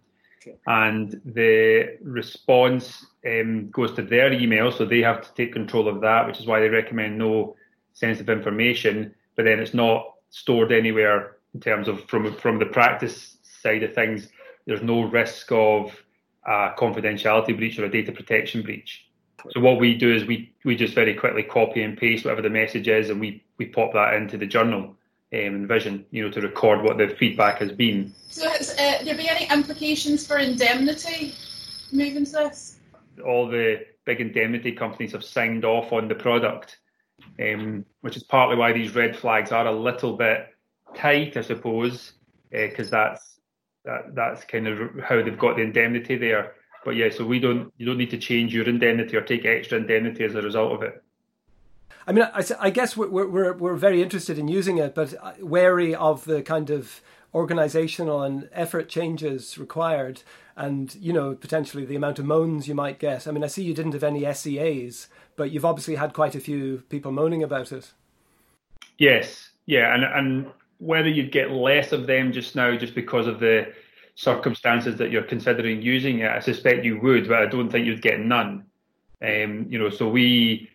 And 0.66 1.20
the 1.24 1.98
response 2.02 3.06
um, 3.26 3.70
goes 3.70 3.92
to 3.94 4.02
their 4.02 4.32
email, 4.32 4.70
so 4.70 4.84
they 4.84 5.00
have 5.00 5.22
to 5.22 5.34
take 5.34 5.52
control 5.52 5.88
of 5.88 6.00
that, 6.00 6.26
which 6.26 6.40
is 6.40 6.46
why 6.46 6.60
they 6.60 6.68
recommend 6.68 7.18
no 7.18 7.56
sensitive 7.92 8.36
information. 8.36 9.14
But 9.36 9.44
then 9.44 9.60
it's 9.60 9.74
not 9.74 10.14
stored 10.30 10.72
anywhere 10.72 11.36
in 11.54 11.60
terms 11.60 11.88
of 11.88 12.04
from 12.08 12.32
from 12.34 12.58
the 12.58 12.66
practice 12.66 13.38
side 13.42 13.82
of 13.82 13.94
things. 13.94 14.28
There's 14.66 14.82
no 14.82 15.02
risk 15.02 15.50
of 15.50 15.96
a 16.44 16.72
confidentiality 16.76 17.56
breach 17.56 17.78
or 17.78 17.86
a 17.86 17.90
data 17.90 18.12
protection 18.12 18.62
breach. 18.62 19.06
So 19.50 19.60
what 19.60 19.78
we 19.78 19.94
do 19.94 20.12
is 20.14 20.24
we 20.24 20.52
we 20.64 20.76
just 20.76 20.94
very 20.94 21.14
quickly 21.14 21.42
copy 21.42 21.82
and 21.82 21.96
paste 21.96 22.24
whatever 22.24 22.42
the 22.42 22.50
message 22.50 22.88
is, 22.88 23.10
and 23.10 23.20
we 23.20 23.42
we 23.56 23.66
pop 23.66 23.92
that 23.94 24.14
into 24.14 24.36
the 24.36 24.46
journal 24.46 24.96
um, 25.32 25.38
and 25.38 25.68
Vision, 25.68 26.06
you 26.10 26.24
know, 26.24 26.30
to 26.30 26.40
record 26.40 26.82
what 26.82 26.96
the 26.96 27.08
feedback 27.08 27.58
has 27.58 27.72
been. 27.72 28.14
So, 28.28 28.48
has 28.48 28.70
uh, 28.72 29.04
there 29.04 29.16
be 29.16 29.28
any 29.28 29.46
implications 29.50 30.26
for 30.26 30.38
indemnity 30.38 31.34
moving 31.92 32.24
to 32.26 32.32
this? 32.32 32.80
All 33.26 33.48
the 33.48 33.84
big 34.06 34.20
indemnity 34.20 34.72
companies 34.72 35.12
have 35.12 35.24
signed 35.24 35.64
off 35.64 35.92
on 35.92 36.08
the 36.08 36.14
product, 36.14 36.78
um, 37.40 37.84
which 38.00 38.16
is 38.16 38.22
partly 38.22 38.56
why 38.56 38.72
these 38.72 38.94
red 38.94 39.16
flags 39.16 39.52
are 39.52 39.66
a 39.66 39.72
little 39.72 40.16
bit 40.16 40.46
tight, 40.94 41.36
I 41.36 41.42
suppose, 41.42 42.12
because 42.50 42.92
uh, 42.92 42.96
that's 42.96 43.40
that 43.84 44.14
that's 44.14 44.44
kind 44.44 44.66
of 44.66 44.78
how 45.02 45.22
they've 45.22 45.38
got 45.38 45.56
the 45.56 45.62
indemnity 45.62 46.16
there. 46.16 46.54
But 46.84 46.96
yeah, 46.96 47.10
so 47.10 47.26
we 47.26 47.38
don't 47.38 47.72
you 47.76 47.84
don't 47.84 47.98
need 47.98 48.10
to 48.10 48.18
change 48.18 48.54
your 48.54 48.66
indemnity 48.66 49.16
or 49.16 49.20
take 49.20 49.44
extra 49.44 49.78
indemnity 49.78 50.24
as 50.24 50.34
a 50.34 50.42
result 50.42 50.72
of 50.72 50.82
it. 50.82 51.02
I 52.08 52.12
mean, 52.12 52.26
I, 52.32 52.42
I 52.58 52.70
guess 52.70 52.96
we're, 52.96 53.26
we're 53.26 53.52
we're 53.52 53.76
very 53.76 54.02
interested 54.02 54.38
in 54.38 54.48
using 54.48 54.78
it, 54.78 54.94
but 54.94 55.14
wary 55.42 55.94
of 55.94 56.24
the 56.24 56.40
kind 56.40 56.70
of 56.70 57.02
organizational 57.34 58.22
and 58.22 58.48
effort 58.50 58.88
changes 58.88 59.58
required, 59.58 60.22
and 60.56 60.94
you 60.94 61.12
know 61.12 61.34
potentially 61.34 61.84
the 61.84 61.96
amount 61.96 62.18
of 62.18 62.24
moans 62.24 62.66
you 62.66 62.74
might 62.74 62.98
get. 62.98 63.28
I 63.28 63.30
mean, 63.30 63.44
I 63.44 63.46
see 63.46 63.62
you 63.62 63.74
didn't 63.74 63.92
have 63.92 64.02
any 64.02 64.22
SCAs, 64.22 65.08
but 65.36 65.50
you've 65.50 65.66
obviously 65.66 65.96
had 65.96 66.14
quite 66.14 66.34
a 66.34 66.40
few 66.40 66.82
people 66.88 67.12
moaning 67.12 67.42
about 67.42 67.72
it. 67.72 67.92
Yes, 68.96 69.50
yeah, 69.66 69.94
and 69.94 70.02
and 70.02 70.50
whether 70.78 71.10
you'd 71.10 71.30
get 71.30 71.50
less 71.50 71.92
of 71.92 72.06
them 72.06 72.32
just 72.32 72.56
now, 72.56 72.74
just 72.74 72.94
because 72.94 73.26
of 73.26 73.38
the 73.38 73.70
circumstances 74.14 74.96
that 74.96 75.10
you're 75.10 75.22
considering 75.22 75.82
using 75.82 76.20
it, 76.20 76.30
I 76.30 76.38
suspect 76.38 76.86
you 76.86 76.98
would, 77.00 77.28
but 77.28 77.42
I 77.42 77.46
don't 77.46 77.68
think 77.68 77.84
you'd 77.84 78.00
get 78.00 78.18
none. 78.18 78.64
Um, 79.20 79.66
you 79.68 79.78
know, 79.78 79.90
so 79.90 80.08
we 80.08 80.70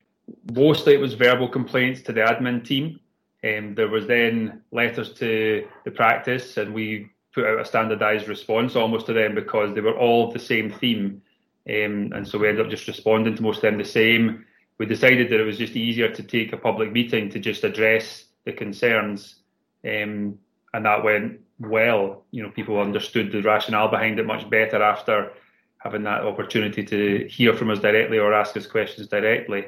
mostly 0.52 0.94
it 0.94 1.00
was 1.00 1.14
verbal 1.14 1.48
complaints 1.48 2.02
to 2.02 2.14
the 2.14 2.22
admin 2.22 2.64
team. 2.66 3.00
Um, 3.44 3.76
there 3.76 3.90
was 3.90 4.08
then 4.08 4.62
letters 4.72 5.14
to 5.16 5.68
the 5.84 5.92
practice, 5.92 6.58
and 6.58 6.74
we 6.74 7.10
put 7.34 7.46
out 7.46 7.60
a 7.60 7.66
standardised 7.66 8.28
response 8.28 8.76
almost 8.76 9.06
to 9.08 9.14
them 9.14 9.36
because 9.36 9.74
they 9.74 9.82
were 9.82 9.98
all 9.98 10.32
the 10.32 10.40
same 10.40 10.72
theme, 10.72 11.22
um, 11.68 12.12
and 12.14 12.28
so 12.28 12.38
we 12.38 12.48
ended 12.48 12.66
up 12.66 12.72
just 12.72 12.88
responding 12.88 13.36
to 13.36 13.44
most 13.44 13.58
of 13.58 13.64
them 13.64 13.78
the 13.78 13.86
same. 13.86 14.46
We 14.78 14.86
decided 14.86 15.30
that 15.30 15.40
it 15.40 15.46
was 15.46 15.58
just 15.58 15.76
easier 15.76 16.10
to 16.10 16.24
take 16.24 16.54
a 16.54 16.58
public 16.58 16.92
meeting 16.92 17.30
to 17.30 17.40
just 17.40 17.64
address 17.64 18.26
the 18.46 18.54
concerns, 18.54 19.36
um, 19.84 20.40
and 20.74 20.86
that 20.86 21.04
went 21.04 21.42
well. 21.60 22.24
You 22.32 22.44
know, 22.44 22.50
people 22.50 22.80
understood 22.80 23.32
the 23.32 23.42
rationale 23.42 23.90
behind 23.90 24.20
it 24.20 24.26
much 24.26 24.50
better 24.50 24.82
after 24.82 25.34
having 25.80 26.04
that 26.04 26.24
opportunity 26.24 26.84
to 26.86 27.28
hear 27.30 27.54
from 27.54 27.70
us 27.70 27.80
directly 27.80 28.18
or 28.18 28.34
ask 28.34 28.56
us 28.56 28.66
questions 28.66 29.08
directly. 29.08 29.66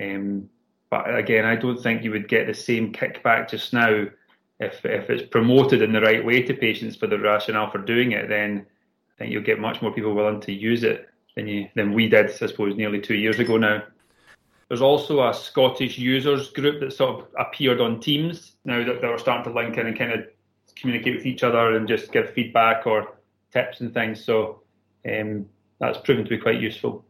Um, 0.00 0.48
but 0.90 1.14
again, 1.14 1.44
I 1.44 1.56
don't 1.56 1.82
think 1.82 2.02
you 2.02 2.10
would 2.10 2.28
get 2.28 2.46
the 2.46 2.54
same 2.54 2.92
kickback 2.92 3.50
just 3.50 3.72
now 3.72 4.06
if 4.60 4.84
if 4.84 5.10
it's 5.10 5.28
promoted 5.28 5.82
in 5.82 5.92
the 5.92 6.00
right 6.00 6.24
way 6.24 6.42
to 6.42 6.54
patients 6.54 6.96
for 6.96 7.06
the 7.06 7.18
rationale 7.18 7.70
for 7.70 7.78
doing 7.78 8.12
it. 8.12 8.28
Then 8.28 8.66
I 9.14 9.18
think 9.18 9.32
you'll 9.32 9.42
get 9.42 9.60
much 9.60 9.82
more 9.82 9.92
people 9.92 10.14
willing 10.14 10.40
to 10.42 10.52
use 10.52 10.84
it. 10.84 11.08
than 11.36 11.48
you 11.48 11.68
than 11.74 11.92
we 11.92 12.08
did, 12.08 12.30
I 12.30 12.46
suppose, 12.46 12.76
nearly 12.76 13.00
two 13.00 13.14
years 13.14 13.38
ago 13.38 13.56
now. 13.56 13.82
There's 14.68 14.82
also 14.82 15.28
a 15.28 15.34
Scottish 15.34 15.98
users 15.98 16.50
group 16.50 16.80
that 16.80 16.92
sort 16.92 17.20
of 17.20 17.28
appeared 17.38 17.80
on 17.80 18.00
Teams 18.00 18.56
now 18.64 18.82
that, 18.84 19.04
are 19.04 19.18
starting 19.18 19.52
to 19.52 19.58
link 19.58 19.76
in 19.76 19.86
and 19.86 19.98
kind 19.98 20.12
of 20.12 20.26
communicate 20.74 21.16
with 21.16 21.26
each 21.26 21.42
other 21.42 21.76
and 21.76 21.86
just 21.86 22.12
give 22.12 22.32
feedback 22.32 22.86
or 22.86 23.18
tips 23.52 23.80
and 23.80 23.92
things. 23.92 24.24
So 24.24 24.62
um, 25.08 25.46
that's 25.78 25.98
proven 25.98 26.24
to 26.24 26.30
be 26.30 26.38
quite 26.38 26.60
useful. 26.60 27.04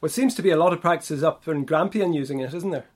Well, 0.00 0.08
seems 0.08 0.34
to 0.36 0.42
be 0.42 0.50
a 0.50 0.56
lot 0.56 0.72
of 0.72 0.80
practices 0.80 1.22
up 1.22 1.46
in 1.48 1.64
Grampian 1.64 2.12
using 2.12 2.40
it, 2.40 2.54
isn't 2.54 2.70
there? 2.70 2.86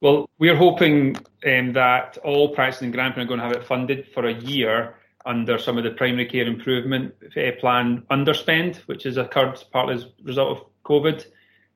Well, 0.00 0.28
we're 0.38 0.56
hoping 0.56 1.16
um, 1.46 1.72
that 1.72 2.18
all 2.18 2.54
practices 2.54 2.84
in 2.84 2.90
Grampian 2.92 3.26
are 3.26 3.28
going 3.28 3.40
to 3.40 3.46
have 3.46 3.56
it 3.56 3.64
funded 3.64 4.06
for 4.14 4.26
a 4.26 4.34
year 4.34 4.94
under 5.26 5.58
some 5.58 5.76
of 5.76 5.84
the 5.84 5.90
primary 5.90 6.26
care 6.26 6.46
improvement 6.46 7.14
uh, 7.36 7.52
plan 7.58 8.04
underspend, 8.10 8.76
which 8.86 9.02
has 9.02 9.16
occurred 9.16 9.62
partly 9.72 9.94
as 9.94 10.04
a 10.04 10.10
result 10.22 10.58
of 10.58 10.64
COVID. 10.84 11.26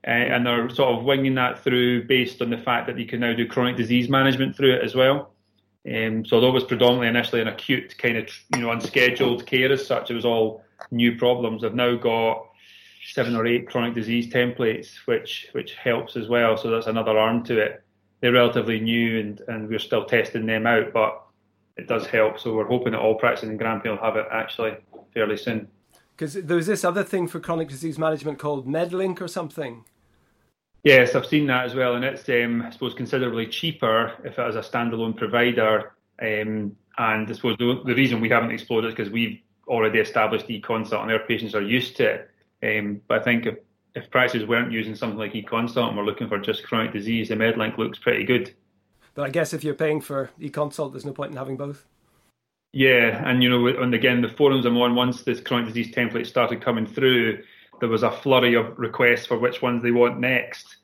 Uh, 0.07 0.11
and 0.11 0.46
they're 0.46 0.68
sort 0.68 0.98
of 0.98 1.05
winging 1.05 1.35
that 1.37 1.62
through 1.62 2.05
based 2.05 2.42
on 2.42 2.51
the 2.51 2.59
fact 2.59 2.87
that 2.88 2.98
you 2.98 3.07
can 3.07 3.20
now 3.20 3.33
do 3.33 3.46
chronic 3.46 3.77
disease 3.77 4.09
management 4.09 4.57
through 4.57 4.75
it 4.75 4.83
as 4.83 4.94
well. 4.94 5.33
Um, 5.87 6.25
so 6.25 6.37
although 6.37 6.48
it 6.48 6.55
was 6.55 6.64
predominantly 6.64 7.09
initially 7.09 7.40
an 7.40 7.48
acute 7.48 7.96
kind 7.98 8.16
of 8.16 8.29
you 8.55 8.61
know 8.61 8.70
unscheduled 8.70 9.46
care 9.46 9.70
as 9.72 9.87
such, 9.87 10.11
it 10.11 10.14
was 10.14 10.25
all 10.25 10.64
new 10.90 11.16
problems. 11.16 11.62
They've 11.62 11.75
now 11.75 11.96
got 11.96 12.48
seven 13.03 13.35
or 13.35 13.47
eight 13.47 13.69
chronic 13.69 13.95
disease 13.95 14.33
templates, 14.33 14.95
which 15.07 15.49
which 15.53 15.75
helps 15.75 16.17
as 16.17 16.29
well. 16.29 16.57
So 16.57 16.71
that's 16.71 16.87
another 16.87 17.19
arm 17.19 17.43
to 17.45 17.59
it. 17.59 17.83
They're 18.21 18.33
relatively 18.33 18.81
new 18.81 19.19
and, 19.19 19.41
and 19.49 19.69
we're 19.69 19.81
still 19.81 20.05
testing 20.05 20.47
them 20.47 20.67
out, 20.67 20.93
but 20.93 21.23
it 21.77 21.88
does 21.88 22.07
help. 22.07 22.38
So 22.38 22.55
we're 22.55 22.69
hoping 22.69 22.93
that 22.93 23.01
all 23.01 23.17
practices 23.17 23.49
in 23.49 23.57
Grampian 23.57 23.97
will 23.97 24.05
have 24.05 24.17
it 24.17 24.27
actually 24.31 24.77
fairly 25.12 25.37
soon. 25.37 25.69
Because 26.17 26.35
there 26.35 26.57
was 26.57 26.67
this 26.67 26.85
other 26.85 27.03
thing 27.03 27.27
for 27.27 27.41
chronic 27.41 27.69
disease 27.69 27.99
management 27.99 28.38
called 28.38 28.69
MedLink 28.69 29.21
or 29.21 29.27
something. 29.27 29.85
Yes, 30.85 31.15
I've 31.15 31.27
seen 31.27 31.47
that 31.47 31.65
as 31.65 31.75
well, 31.75 31.95
and 31.95 32.05
it's 32.05 32.29
um, 32.29 32.62
I 32.62 32.71
suppose 32.71 32.95
considerably 32.95 33.47
cheaper 33.47 34.12
if 34.25 34.38
it 34.38 34.49
is 34.49 34.57
a 34.57 34.61
standalone 34.61 35.17
provider. 35.17 35.93
Um, 36.21 36.77
and 36.99 37.29
I 37.29 37.33
suppose 37.33 37.57
the, 37.59 37.83
the, 37.85 37.95
reason 37.95 38.21
we 38.21 38.29
haven't 38.29 38.51
explored 38.51 38.85
it 38.85 38.88
is 38.88 38.95
because 38.95 39.11
we've 39.11 39.41
already 39.67 39.99
established 39.99 40.51
e-consult 40.51 41.03
and 41.03 41.11
our 41.11 41.21
patients 41.21 41.55
are 41.55 41.62
used 41.62 41.97
to 41.97 42.05
it. 42.05 42.31
Um, 42.62 43.01
but 43.09 43.20
I 43.20 43.25
think 43.25 43.46
if, 43.46 43.57
if 43.94 44.11
prices 44.11 44.46
weren't 44.46 44.72
using 44.72 44.94
something 44.94 45.18
like 45.18 45.35
e-consult 45.35 45.88
and 45.88 45.96
we're 45.96 46.05
looking 46.05 46.29
for 46.29 46.38
just 46.38 46.64
chronic 46.64 46.92
disease, 46.92 47.29
the 47.29 47.35
MedLink 47.35 47.77
looks 47.77 47.98
pretty 47.98 48.25
good. 48.25 48.55
But 49.14 49.27
I 49.27 49.31
guess 49.31 49.53
if 49.53 49.62
you're 49.64 49.75
paying 49.75 50.01
for 50.01 50.31
e-consult, 50.40 50.92
there's 50.92 51.05
no 51.05 51.12
point 51.12 51.33
in 51.33 51.37
having 51.37 51.57
both. 51.57 51.87
Yeah, 52.72 53.22
and 53.29 53.42
you 53.42 53.51
know, 53.51 53.66
and 53.66 53.92
again, 53.92 54.22
the 54.22 54.29
forums 54.29 54.64
I'm 54.64 54.79
on, 54.79 54.94
once 54.94 55.22
this 55.22 55.40
chronic 55.40 55.68
disease 55.68 55.94
template 55.94 56.27
started 56.27 56.62
coming 56.62 56.87
through, 56.87 57.42
there 57.81 57.88
was 57.88 58.03
a 58.03 58.11
flurry 58.11 58.55
of 58.55 58.79
requests 58.79 59.27
for 59.27 59.38
which 59.38 59.61
ones 59.61 59.83
they 59.83 59.90
want 59.90 60.18
next. 60.18 60.77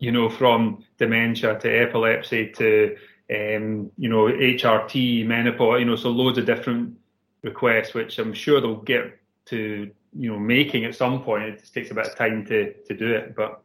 You 0.00 0.12
know, 0.12 0.30
from 0.30 0.84
dementia 0.98 1.58
to 1.58 1.68
epilepsy 1.68 2.52
to 2.52 2.96
um, 3.30 3.90
you 3.98 4.08
know 4.08 4.24
HRT, 4.24 5.26
menopause. 5.26 5.80
You 5.80 5.84
know, 5.84 5.96
so 5.96 6.08
loads 6.08 6.38
of 6.38 6.46
different 6.46 6.96
requests, 7.42 7.92
which 7.92 8.18
I'm 8.18 8.32
sure 8.32 8.62
they'll 8.62 8.76
get 8.76 9.18
to 9.46 9.90
you 10.16 10.32
know 10.32 10.38
making 10.38 10.84
at 10.84 10.94
some 10.94 11.22
point. 11.22 11.44
It 11.44 11.60
just 11.60 11.74
takes 11.74 11.90
a 11.90 11.94
bit 11.94 12.06
of 12.06 12.16
time 12.16 12.44
to 12.46 12.72
to 12.72 12.94
do 12.94 13.12
it, 13.12 13.34
but 13.34 13.62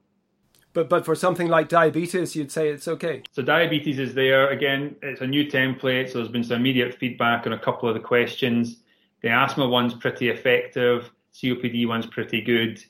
but 0.74 0.90
but 0.90 1.06
for 1.06 1.16
something 1.16 1.48
like 1.48 1.70
diabetes, 1.70 2.36
you'd 2.36 2.52
say 2.52 2.70
it's 2.70 2.88
okay. 2.88 3.24
So 3.32 3.42
diabetes 3.42 4.00
is 4.00 4.14
there 4.14 4.50
again. 4.50 4.96
It's 5.02 5.22
a 5.22 5.28
new 5.28 5.46
template, 5.46 6.10
so 6.10 6.20
there's 6.20 6.30
been 6.30 6.44
some 6.44 6.58
immediate 6.58 6.96
feedback 6.96 7.46
on 7.46 7.54
a 7.54 7.60
couple 7.60 7.90
of 7.90 7.96
the 7.96 8.02
questions. 8.02 8.78
The 9.22 9.30
asthma 9.30 9.68
one's 9.68 9.94
pretty 9.94 10.30
effective. 10.30 11.10
COPD 11.34 11.88
one's 11.88 12.06
pretty 12.06 12.42
good. 12.42 12.84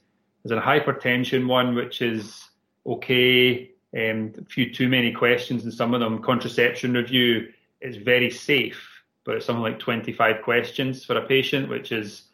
There's 0.44 0.58
a 0.58 0.62
hypertension 0.62 1.48
one 1.48 1.76
which 1.76 2.02
is 2.02 2.50
okay. 2.86 3.72
Um, 3.96 4.34
a 4.40 4.46
few 4.46 4.72
too 4.72 4.88
many 4.88 5.12
questions 5.12 5.66
in 5.66 5.72
some 5.72 5.94
of 5.94 6.00
them. 6.00 6.22
Contraception 6.22 6.94
review 6.94 7.52
is 7.82 7.96
very 7.98 8.30
safe, 8.30 8.88
but 9.24 9.36
it's 9.36 9.46
something 9.46 9.64
like 9.64 9.80
25 9.80 10.44
questions 10.44 11.04
for 11.04 11.18
a 11.18 11.26
patient, 11.26 11.70
which 11.70 11.92
is 11.92 12.29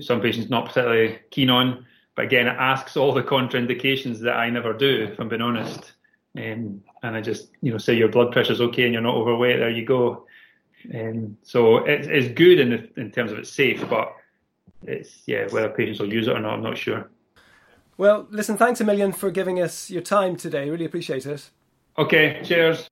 some 0.00 0.20
patients 0.20 0.50
not 0.50 0.66
particularly 0.66 1.18
keen 1.30 1.50
on. 1.50 1.86
But 2.14 2.26
again, 2.26 2.46
it 2.46 2.56
asks 2.58 2.96
all 2.96 3.12
the 3.12 3.22
contraindications 3.22 4.18
that 4.20 4.36
I 4.36 4.50
never 4.50 4.72
do, 4.72 5.08
if 5.10 5.18
I'm 5.18 5.28
being 5.28 5.42
honest. 5.42 5.92
Um, 6.36 6.82
and 7.02 7.16
I 7.16 7.20
just, 7.20 7.48
you 7.60 7.72
know, 7.72 7.78
say 7.78 7.94
your 7.94 8.08
blood 8.08 8.32
pressure's 8.32 8.60
okay 8.60 8.84
and 8.84 8.92
you're 8.92 9.02
not 9.02 9.14
overweight. 9.14 9.58
There 9.58 9.70
you 9.70 9.84
go. 9.84 10.26
Um, 10.94 11.36
so 11.42 11.78
it's, 11.78 12.06
it's 12.08 12.34
good 12.34 12.58
in 12.58 12.70
the, 12.70 13.00
in 13.00 13.10
terms 13.10 13.32
of 13.32 13.38
it's 13.38 13.52
safe, 13.52 13.88
but 13.88 14.14
it's 14.84 15.22
yeah 15.26 15.46
whether 15.50 15.68
patients 15.68 16.00
will 16.00 16.12
use 16.12 16.28
it 16.28 16.36
or 16.36 16.40
not, 16.40 16.54
I'm 16.54 16.62
not 16.62 16.78
sure. 16.78 17.08
Well, 17.96 18.26
listen, 18.30 18.56
thanks 18.56 18.80
a 18.80 18.84
million 18.84 19.12
for 19.12 19.30
giving 19.30 19.60
us 19.60 19.90
your 19.90 20.02
time 20.02 20.36
today. 20.36 20.70
Really 20.70 20.86
appreciate 20.86 21.26
it. 21.26 21.50
Okay, 21.98 22.40
cheers. 22.42 22.88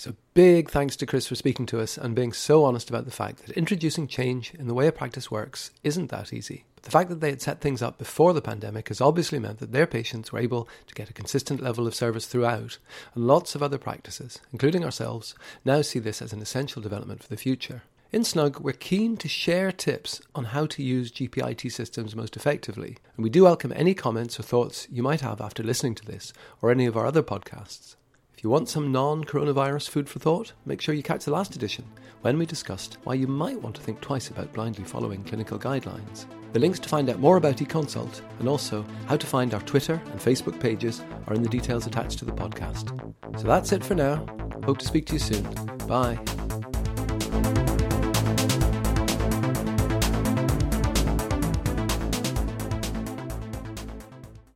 So, 0.00 0.14
big 0.32 0.70
thanks 0.70 0.96
to 0.96 1.04
Chris 1.04 1.26
for 1.26 1.34
speaking 1.34 1.66
to 1.66 1.78
us 1.78 1.98
and 1.98 2.14
being 2.14 2.32
so 2.32 2.64
honest 2.64 2.88
about 2.88 3.04
the 3.04 3.10
fact 3.10 3.44
that 3.44 3.54
introducing 3.54 4.08
change 4.08 4.54
in 4.54 4.66
the 4.66 4.72
way 4.72 4.86
a 4.86 4.92
practice 4.92 5.30
works 5.30 5.72
isn't 5.84 6.10
that 6.10 6.32
easy. 6.32 6.64
But 6.76 6.84
the 6.84 6.90
fact 6.90 7.10
that 7.10 7.20
they 7.20 7.28
had 7.28 7.42
set 7.42 7.60
things 7.60 7.82
up 7.82 7.98
before 7.98 8.32
the 8.32 8.40
pandemic 8.40 8.88
has 8.88 9.02
obviously 9.02 9.38
meant 9.38 9.58
that 9.58 9.72
their 9.72 9.86
patients 9.86 10.32
were 10.32 10.38
able 10.38 10.66
to 10.86 10.94
get 10.94 11.10
a 11.10 11.12
consistent 11.12 11.60
level 11.60 11.86
of 11.86 11.94
service 11.94 12.24
throughout, 12.26 12.78
and 13.14 13.26
lots 13.26 13.54
of 13.54 13.62
other 13.62 13.76
practices, 13.76 14.40
including 14.52 14.86
ourselves, 14.86 15.34
now 15.66 15.82
see 15.82 15.98
this 15.98 16.22
as 16.22 16.32
an 16.32 16.40
essential 16.40 16.80
development 16.80 17.22
for 17.22 17.28
the 17.28 17.36
future. 17.36 17.82
In 18.10 18.24
Snug, 18.24 18.58
we're 18.58 18.72
keen 18.72 19.18
to 19.18 19.28
share 19.28 19.70
tips 19.70 20.22
on 20.34 20.46
how 20.46 20.64
to 20.64 20.82
use 20.82 21.12
GPIT 21.12 21.70
systems 21.70 22.16
most 22.16 22.38
effectively, 22.38 22.96
and 23.16 23.22
we 23.22 23.28
do 23.28 23.42
welcome 23.42 23.74
any 23.76 23.92
comments 23.92 24.40
or 24.40 24.44
thoughts 24.44 24.88
you 24.90 25.02
might 25.02 25.20
have 25.20 25.42
after 25.42 25.62
listening 25.62 25.94
to 25.96 26.06
this 26.06 26.32
or 26.62 26.70
any 26.70 26.86
of 26.86 26.96
our 26.96 27.04
other 27.04 27.22
podcasts. 27.22 27.96
If 28.40 28.44
you 28.44 28.48
want 28.48 28.70
some 28.70 28.90
non 28.90 29.22
coronavirus 29.22 29.90
food 29.90 30.08
for 30.08 30.18
thought, 30.18 30.54
make 30.64 30.80
sure 30.80 30.94
you 30.94 31.02
catch 31.02 31.26
the 31.26 31.30
last 31.30 31.56
edition 31.56 31.84
when 32.22 32.38
we 32.38 32.46
discussed 32.46 32.96
why 33.04 33.12
you 33.12 33.26
might 33.26 33.60
want 33.60 33.76
to 33.76 33.82
think 33.82 34.00
twice 34.00 34.30
about 34.30 34.50
blindly 34.54 34.82
following 34.82 35.22
clinical 35.24 35.58
guidelines. 35.58 36.24
The 36.54 36.58
links 36.58 36.78
to 36.78 36.88
find 36.88 37.10
out 37.10 37.18
more 37.18 37.36
about 37.36 37.58
eConsult 37.58 38.22
and 38.38 38.48
also 38.48 38.82
how 39.08 39.18
to 39.18 39.26
find 39.26 39.52
our 39.52 39.60
Twitter 39.60 40.00
and 40.06 40.18
Facebook 40.18 40.58
pages 40.58 41.02
are 41.26 41.34
in 41.34 41.42
the 41.42 41.50
details 41.50 41.86
attached 41.86 42.18
to 42.20 42.24
the 42.24 42.32
podcast. 42.32 42.98
So 43.38 43.46
that's 43.46 43.72
it 43.72 43.84
for 43.84 43.94
now. 43.94 44.24
Hope 44.64 44.78
to 44.78 44.86
speak 44.86 45.04
to 45.08 45.12
you 45.12 45.18
soon. 45.18 45.42
Bye. 45.86 46.18